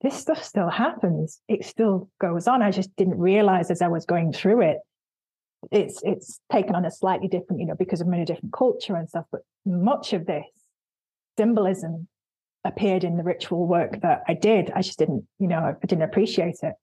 [0.00, 1.40] this stuff still happens.
[1.48, 2.62] It still goes on.
[2.62, 4.78] I just didn't realize as I was going through it.
[5.72, 9.08] It's it's taken on a slightly different, you know, because in a different culture and
[9.08, 9.26] stuff.
[9.30, 10.46] But much of this
[11.36, 12.08] symbolism
[12.64, 14.70] appeared in the ritual work that I did.
[14.74, 16.74] I just didn't, you know, I didn't appreciate it.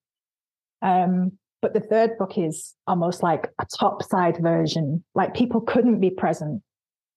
[0.82, 5.04] Um, but the third book is almost like a top side version.
[5.16, 6.62] Like people couldn't be present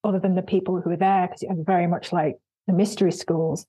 [0.05, 2.37] other than the people who were there because it was very much like
[2.67, 3.67] the mystery schools.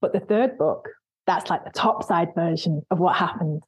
[0.00, 0.88] But the third book,
[1.26, 3.62] that's like the top side version of what happened.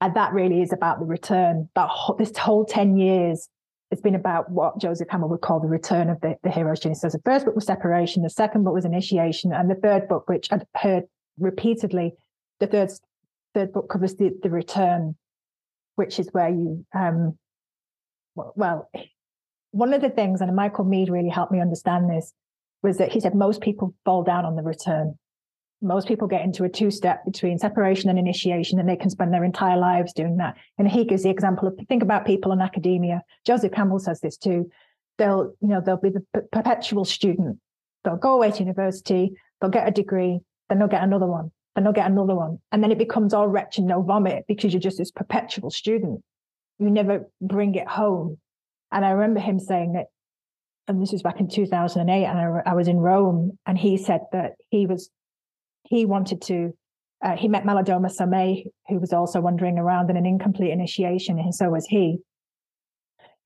[0.00, 1.68] And that really is about the return.
[1.74, 3.48] That this whole 10 years
[3.90, 6.94] has been about what Joseph Campbell would call the return of the, the hero's journey.
[6.96, 10.28] So the first book was separation, the second book was initiation, and the third book,
[10.28, 11.04] which I'd heard
[11.38, 12.12] repeatedly,
[12.60, 12.90] the third
[13.54, 15.16] third book covers the, the return,
[15.94, 17.38] which is where you, um,
[18.34, 18.90] well,
[19.70, 22.32] one of the things, and Michael Meade really helped me understand this,
[22.82, 25.18] was that he said most people fall down on the return.
[25.86, 29.32] Most people get into a two step between separation and initiation, and they can spend
[29.32, 30.56] their entire lives doing that.
[30.78, 33.22] And he gives the example of think about people in academia.
[33.46, 34.70] Joseph Campbell says this too.
[35.18, 37.58] They'll, you know, they'll be the perpetual student.
[38.04, 41.84] They'll go away to university, they'll get a degree, then they'll get another one then
[41.84, 42.58] they'll get another one.
[42.72, 46.22] And then it becomes all wretched and no vomit because you're just this perpetual student.
[46.78, 48.38] You never bring it home.
[48.90, 50.06] And I remember him saying that,
[50.88, 54.22] and this was back in 2008, and I, I was in Rome, and he said
[54.32, 55.10] that he was,
[55.88, 56.72] he wanted to,
[57.24, 61.54] uh, he met Malidoma Somé, who was also wandering around in an incomplete initiation, and
[61.54, 62.18] so was he.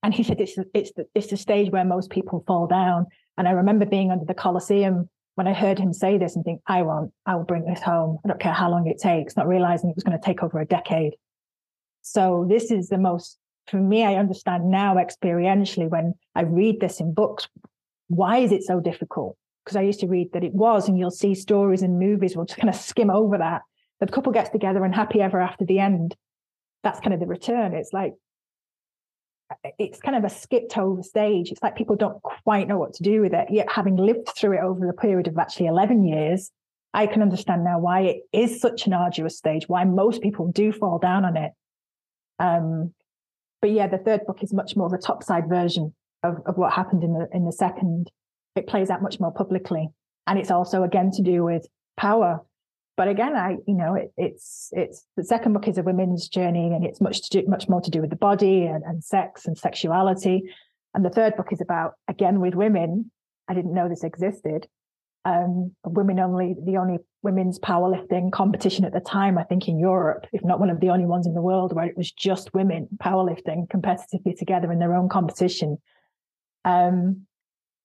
[0.03, 3.05] And he said it's it's the, it's the stage where most people fall down.
[3.37, 6.61] And I remember being under the Colosseum when I heard him say this and think,
[6.67, 8.17] I want, I will bring this home.
[8.25, 10.59] I don't care how long it takes, not realizing it was going to take over
[10.59, 11.13] a decade.
[12.01, 13.37] So this is the most,
[13.67, 17.47] for me, I understand now experientially when I read this in books.
[18.07, 19.37] Why is it so difficult?
[19.63, 22.45] Because I used to read that it was, and you'll see stories and movies, we'll
[22.45, 23.61] just kind of skim over that.
[23.99, 26.15] The couple gets together and happy ever after the end.
[26.83, 27.73] That's kind of the return.
[27.73, 28.13] It's like,
[29.77, 31.51] it's kind of a skipped over stage.
[31.51, 33.47] It's like people don't quite know what to do with it.
[33.51, 36.51] Yet, having lived through it over the period of actually 11 years,
[36.93, 40.71] I can understand now why it is such an arduous stage, why most people do
[40.71, 41.51] fall down on it.
[42.39, 42.93] Um,
[43.61, 45.93] but yeah, the third book is much more of a topside version
[46.23, 48.11] of, of what happened in the in the second.
[48.55, 49.89] It plays out much more publicly,
[50.27, 51.67] and it's also again to do with
[51.97, 52.41] power
[53.01, 56.67] but again, I, you know, it, it's, it's the second book is a women's journey
[56.67, 59.47] and it's much to do, much more to do with the body and, and sex
[59.47, 60.43] and sexuality.
[60.93, 63.09] And the third book is about, again, with women.
[63.47, 64.67] I didn't know this existed.
[65.23, 70.27] Um, women only, the only women's powerlifting competition at the time, I think in Europe,
[70.33, 72.87] if not one of the only ones in the world where it was just women
[72.97, 75.77] powerlifting competitively together in their own competition.
[76.65, 77.25] Um,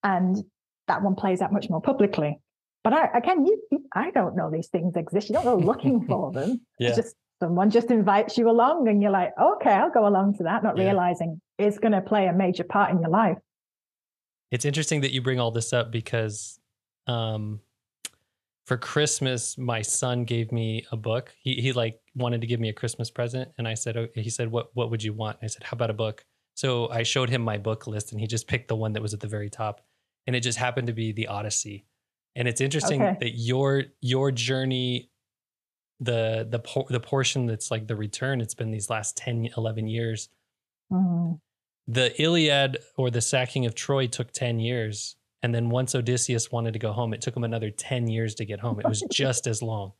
[0.03, 0.45] and
[0.89, 2.39] that one plays out much more publicly
[2.85, 3.61] But I, again, you,
[3.93, 5.29] I don't know these things exist.
[5.29, 6.61] You don't go looking for them.
[6.79, 6.89] Yeah.
[6.89, 10.45] It's just someone just invites you along, and you're like, okay, I'll go along to
[10.45, 10.85] that, not Yeah.
[10.85, 13.39] realizing it's going to play a major part in your life.
[14.53, 16.61] It's interesting that you bring all this up because
[17.09, 17.61] um,
[18.67, 21.35] for Christmas, my son gave me a book.
[21.41, 24.31] He he like wanted to give me a Christmas present, and I said, oh, he
[24.31, 25.39] said, what what would you want?
[25.43, 26.25] I said, how about a book?
[26.55, 29.13] So I showed him my book list, and he just picked the one that was
[29.13, 29.85] at the very top,
[30.27, 31.87] and it just happened to be the Odyssey.
[32.35, 33.17] And it's interesting Okay.
[33.21, 35.11] that your your journey,
[36.01, 39.87] the the por- the portion that's like the return, it's been these last 10, 11
[39.89, 40.29] years
[40.93, 41.41] Mhm.
[41.89, 45.17] the Iliad or the sacking of Troy took 10 years.
[45.43, 48.45] And then once Odysseus wanted to go home, it took him another 10 years to
[48.45, 48.79] get home.
[48.81, 49.93] It was just as long.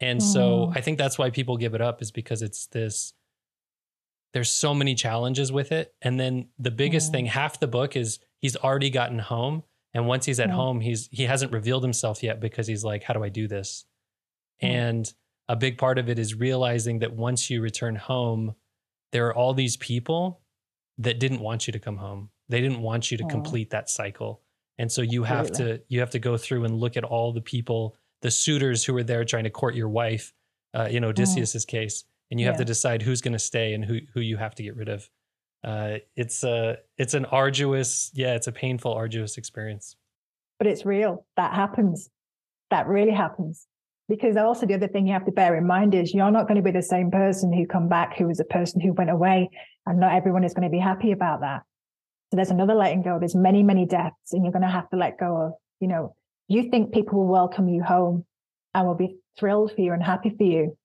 [0.00, 0.76] And so Mm.
[0.76, 3.14] I think that's why people give it up is because it's this
[4.34, 5.94] there's so many challenges with it.
[6.00, 7.12] And then the biggest Mm.
[7.12, 9.62] thing, half the book is he's already gotten home.
[9.94, 10.54] And once he's at Mm.
[10.54, 13.86] home, he's he hasn't revealed himself yet because he's like, how do I do this?
[14.62, 14.68] Mm.
[14.68, 15.14] And
[15.48, 18.54] a big part of it is realizing that once you return home,
[19.12, 20.40] there are all these people
[20.98, 22.30] that didn't want you to come home.
[22.48, 23.28] They didn't want you to Oh.
[23.28, 24.42] complete that cycle.
[24.78, 25.78] And so you have Absolutely.
[25.78, 28.94] to you have to go through and look at all the people, the suitors who
[28.94, 30.32] were there trying to court your wife,
[30.74, 34.00] uh, in Odysseus's case, and you have to decide who's going to stay and who
[34.14, 35.10] who you have to get rid of.
[35.64, 39.96] Uh, it's a it's an arduous, yeah, it's a painful, arduous experience.
[40.58, 41.26] But it's real.
[41.36, 42.10] That happens.
[42.70, 43.66] That really happens.
[44.08, 46.56] Because also the other thing you have to bear in mind is you're not going
[46.56, 49.50] to be the same person who come back who was a person who went away,
[49.86, 51.62] and not everyone is going to be happy about that.
[52.30, 53.18] So there's another letting go.
[53.18, 55.52] There's many, many deaths, and you're going to have to let go of.
[55.80, 56.16] You know,
[56.48, 58.24] you think people will welcome you home
[58.74, 60.76] and will be thrilled for you and happy for you.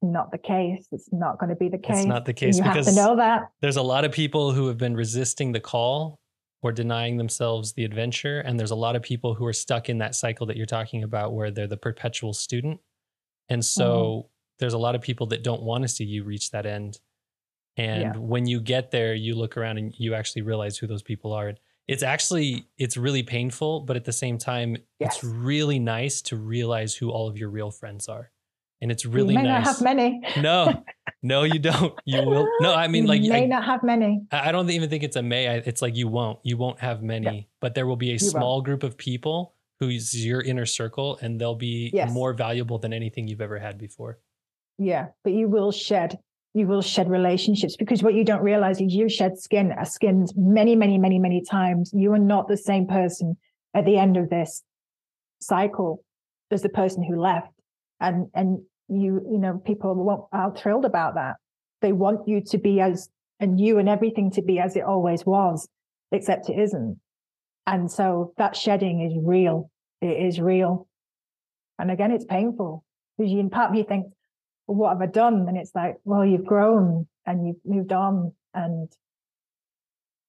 [0.00, 0.86] Not the case.
[0.92, 1.98] It's not going to be the case.
[1.98, 3.50] It's not the And case You have to because- know that.
[3.60, 6.20] there's a lot of people who have been resisting the call
[6.62, 9.98] or denying themselves the adventure and there's a lot of people who are stuck in
[9.98, 12.80] that cycle that you're talking about where they're the perpetual student
[13.48, 14.28] and so mm-hmm.
[14.58, 16.98] there's a lot of people that don't want to see you reach that end
[17.76, 18.12] and Yeah.
[18.16, 21.54] when you get there you look around and you actually realize who those people are
[21.86, 25.14] it's actually it's really painful but at the same time Yes.
[25.14, 28.32] it's really nice to realize who all of your real friends are
[28.80, 30.20] and it's really you may nice not have many.
[30.40, 30.84] no
[31.22, 34.22] no you don't you will no i mean you like may I- not have many.
[34.30, 35.46] I don't even think it's a may.
[35.66, 36.38] It's like you won't.
[36.44, 38.22] You won't have many, but there will be a won't.
[38.22, 42.12] small group of people who's your inner circle, and they'll be Yes.
[42.12, 44.18] more valuable than anything you've ever had before.
[44.78, 46.18] Yeah, but you will shed,
[46.54, 50.32] you will shed relationships because what you don't realize is you shed skin, uh, skins
[50.36, 51.92] many, many, many, many times.
[51.94, 53.36] You are not the same person
[53.74, 54.62] at the end of this
[55.40, 56.04] cycle
[56.50, 57.48] as the person who left.
[58.00, 61.36] And, and you, you know, people won't, are thrilled about that.
[61.82, 63.08] They want you to be as,
[63.40, 65.68] and you and everything to be as it always was,
[66.12, 66.98] except it isn't.
[67.66, 69.70] And so that shedding is real.
[70.00, 70.88] It is real.
[71.78, 72.84] And again, it's painful
[73.16, 74.06] because you, in part you think,
[74.66, 75.46] well, what have I done?
[75.48, 78.90] And it's like, well, you've grown and you've moved on, and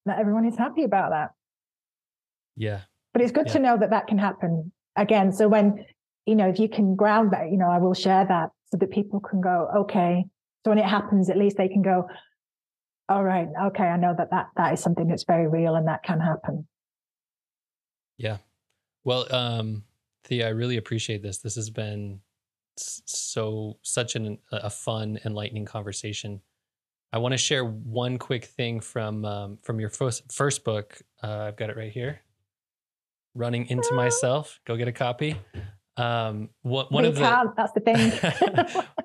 [0.04, 1.30] not everyone is happy about that.
[2.56, 2.80] Yeah,
[3.12, 3.52] But it's good Yeah.
[3.54, 5.32] to know that that can happen again.
[5.32, 5.84] So when,
[6.26, 8.90] you know, if you can ground that, you know, I will share that so that
[8.90, 10.24] people can go, okay.
[10.64, 12.06] So when it happens, at least they can go,
[13.08, 16.02] all right, okay, I know that that, that is something that's very real and that
[16.02, 16.66] can happen.
[18.16, 18.38] yeah.
[19.02, 19.84] Well, um,
[20.24, 21.38] Thea, I really appreciate this.
[21.38, 22.20] This has been
[22.76, 26.40] so such an a fun, enlightening conversation.
[27.12, 31.00] I want to share one quick thing from um, from your first first book.
[31.22, 32.20] Uh, I've got it right here.
[33.34, 34.60] Running into myself.
[34.66, 35.36] Go get a copy.
[35.96, 38.10] Um, what one we of the can't, that's the thing.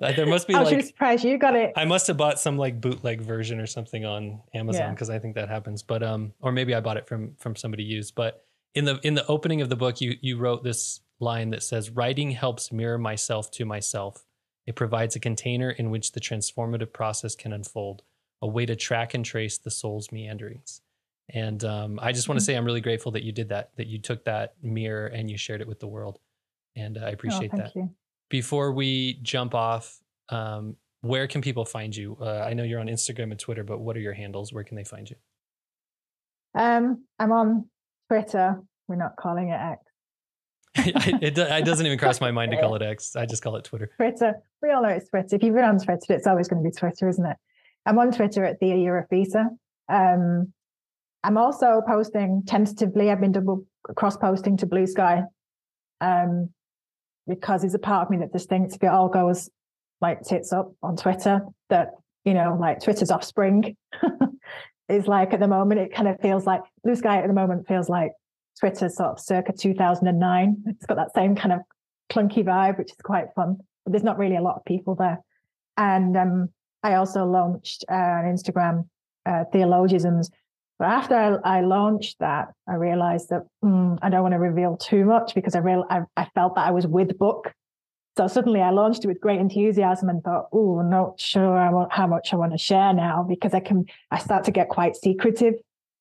[0.16, 1.72] there must be I was like surprised you got it.
[1.76, 4.90] I must have bought some like bootleg version or something on Amazon Yeah.
[4.92, 5.82] because I think that happens.
[5.82, 8.14] But um, or maybe I bought it from from somebody used.
[8.14, 8.44] But
[8.74, 11.90] in the in the opening of the book, you you wrote this line that says,
[11.90, 14.24] "Writing helps mirror myself to myself.
[14.66, 18.02] It provides a container in which the transformative process can unfold,
[18.42, 20.80] a way to track and trace the soul's meanderings."
[21.28, 23.70] And um, I just want to say I'm really grateful that you did that.
[23.76, 26.20] That you took that mirror and you shared it with the world,
[26.76, 27.90] and uh, I appreciate oh, that you.
[28.28, 29.98] before we jump off,
[30.28, 32.16] um, where can people find you?
[32.20, 34.52] Uh, I know you're on Instagram and Twitter, but what are your handles?
[34.52, 35.16] Where can they find you?
[36.54, 37.68] Um, I'm on
[38.10, 38.60] Twitter.
[38.88, 39.82] We're not calling it X.
[41.22, 43.16] it, it doesn't even cross my mind to call it X.
[43.16, 43.90] I just call it Twitter.
[43.96, 44.34] Twitter.
[44.62, 45.36] We all know it's Twitter.
[45.36, 47.36] If you've been on Twitter, it's always going to be Twitter, isn't it?
[47.86, 49.46] I'm on Twitter at the Euryphaessa.
[49.88, 50.52] Um,
[51.22, 53.10] I'm also posting tentatively.
[53.10, 53.64] I've been double
[53.96, 55.22] cross posting to Blue Sky,
[56.00, 56.50] um,
[57.26, 59.50] because there's a part of me that just thinks if it all goes
[60.00, 61.40] like tits up on Twitter,
[61.70, 61.92] that
[62.24, 63.76] you know, like Twitter's offspring
[64.88, 65.80] is like at the moment.
[65.80, 68.12] It kind of feels like Blue Sky at the moment feels like
[68.58, 70.64] Twitter sort of circa 2009.
[70.66, 71.60] It's got that same kind of
[72.10, 73.58] clunky vibe, which is quite fun.
[73.84, 75.20] But there's not really a lot of people there.
[75.76, 76.48] And um,
[76.82, 78.88] I also launched uh, on Instagram
[79.24, 80.30] uh, theologisms.
[80.78, 84.76] But after I, I, launched that, I realized that mm, I don't want to reveal
[84.76, 87.52] too much because I real I, I, felt that I was with book.
[88.18, 92.32] So suddenly I launched it with great enthusiasm and thought, oh, not sure how much
[92.32, 95.54] I want to share now because I can I start to get quite secretive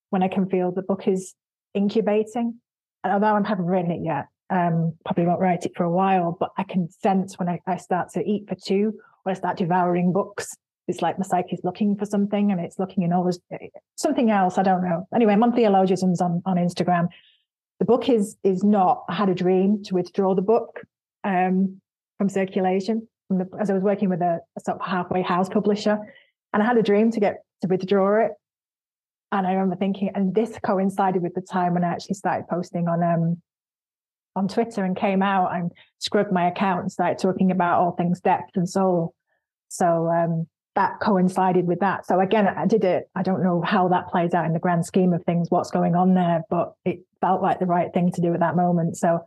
[0.10, 1.36] when I can feel the book is
[1.74, 2.60] incubating.
[3.04, 6.36] And although I haven't written it yet, um, probably won't write it for a while,
[6.38, 8.94] but I can sense when I, I start to eat for two
[9.26, 10.56] or I start devouring books
[10.88, 13.40] it's like the psyche is looking for something and it's looking in all this
[13.96, 14.58] something else.
[14.58, 15.08] I don't know.
[15.14, 17.08] Anyway, I'm on on, on Instagram.
[17.80, 19.04] The book is is not.
[19.10, 20.82] I had a dream to withdraw the book
[21.24, 21.82] um,
[22.18, 25.50] from circulation from the, as I was working with a, a sort of halfway house
[25.50, 25.98] publisher,
[26.54, 28.32] and I had a dream to get to withdraw it.
[29.32, 32.88] And I remember thinking, and this coincided with the time when I actually started posting
[32.88, 33.42] on um,
[34.36, 38.20] on Twitter and came out and scrubbed my account and started talking about all things
[38.22, 39.14] depth and soul.
[39.70, 42.06] So um, that coincided with that.
[42.06, 43.10] So again, I did it.
[43.16, 45.96] I don't know how that plays out in the grand scheme of things, what's going
[45.96, 48.98] on there, but it felt like the right thing to do at that moment.
[48.98, 49.20] So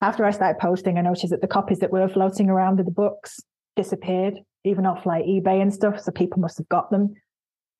[0.00, 2.92] after I started posting, I noticed that the copies that were floating around of the
[2.92, 3.38] books
[3.76, 4.34] disappeared,
[4.64, 6.00] even off like eBay and stuff.
[6.00, 7.14] So people must have got them.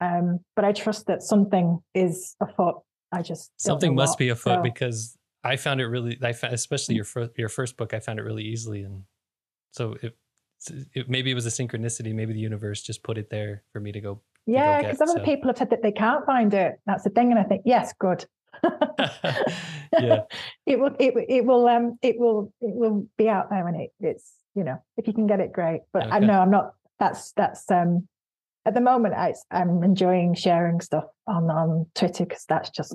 [0.00, 2.76] Um, but I trust that something is afoot.
[3.12, 4.18] I just something must what.
[4.18, 6.16] be afoot so, because I found it really.
[6.22, 9.02] I found, especially your first your first book, I found it really easily, and
[9.72, 10.16] so it
[10.68, 12.14] it, maybe it was a synchronicity.
[12.14, 14.20] Maybe the universe just put it there for me to go.
[14.46, 15.14] Yeah, because some so.
[15.14, 16.80] of the people have said that they can't find it.
[16.86, 18.26] That's the thing, and I think yes, good.
[18.64, 20.22] yeah,
[20.66, 20.94] it will.
[20.98, 21.68] It, it will.
[21.68, 22.52] Um, it will.
[22.60, 25.52] It will be out there, and it, it's you know, if you can get it,
[25.52, 25.80] great.
[25.92, 26.16] But okay.
[26.16, 26.74] I know I'm not.
[26.98, 28.08] That's that's um.
[28.66, 32.94] At the moment, I, I'm enjoying sharing stuff on on Twitter because that's just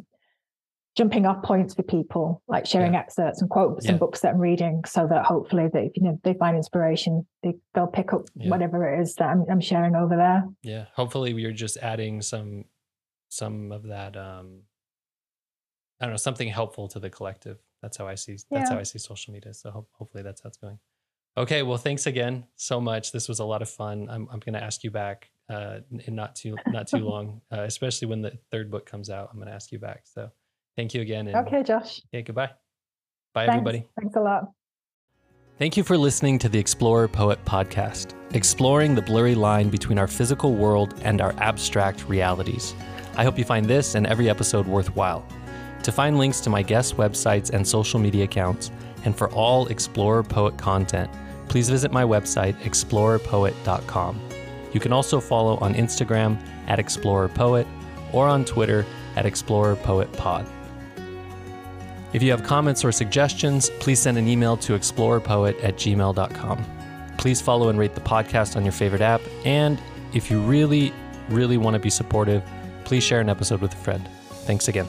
[0.95, 3.01] jumping off points for people, like sharing yeah.
[3.01, 3.91] excerpts and quotes yeah.
[3.91, 7.25] and books that I'm reading, so that hopefully that if you know they find inspiration,
[7.43, 8.49] they they'll pick up yeah.
[8.49, 10.45] whatever it is that I'm, I'm sharing over there.
[10.63, 12.65] Yeah, hopefully we're just adding some
[13.29, 14.15] some of that.
[14.15, 14.61] um
[15.99, 17.57] I don't know something helpful to the collective.
[17.81, 18.37] That's how I see.
[18.51, 19.53] That's how I see social media.
[19.53, 20.77] So ho- hopefully that's how it's going.
[21.37, 23.11] Okay, well, thanks again so much.
[23.11, 24.07] This was a lot of fun.
[24.09, 27.61] I'm I'm going to ask you back uh, in not too not too long, uh,
[27.61, 29.29] especially when the third book comes out.
[29.31, 30.03] I'm going to ask you back.
[30.05, 30.31] So.
[30.77, 31.27] Thank you again.
[31.27, 32.01] And okay, Josh.
[32.11, 32.51] Yeah, goodbye.
[33.33, 33.51] Bye, Thanks.
[33.51, 33.85] everybody.
[33.99, 34.51] Thanks a lot.
[35.57, 40.07] Thank you for listening to the Explorer Poet podcast, exploring the blurry line between our
[40.07, 42.75] physical world and our abstract realities.
[43.15, 45.25] I hope you find this and every episode worthwhile.
[45.83, 48.69] To find links to my guest websites and social media accounts,
[49.05, 51.09] and for all Explorer Poet content,
[51.47, 54.19] please visit my website, explorerpoet.com.
[54.73, 56.37] You can also follow on Instagram
[56.67, 57.65] at explorerpoet
[58.11, 58.85] or on Twitter
[59.15, 60.49] at explorerpoetpod.
[62.15, 66.65] If you have comments or suggestions, please send an email to explorerpoet at gmail.com.
[67.17, 69.19] Please follow and rate the podcast on your favorite app.
[69.43, 69.81] And
[70.13, 70.93] if you really,
[71.27, 72.41] really want to be supportive,
[72.85, 74.07] please share an episode with a friend.
[74.45, 74.87] Thanks again.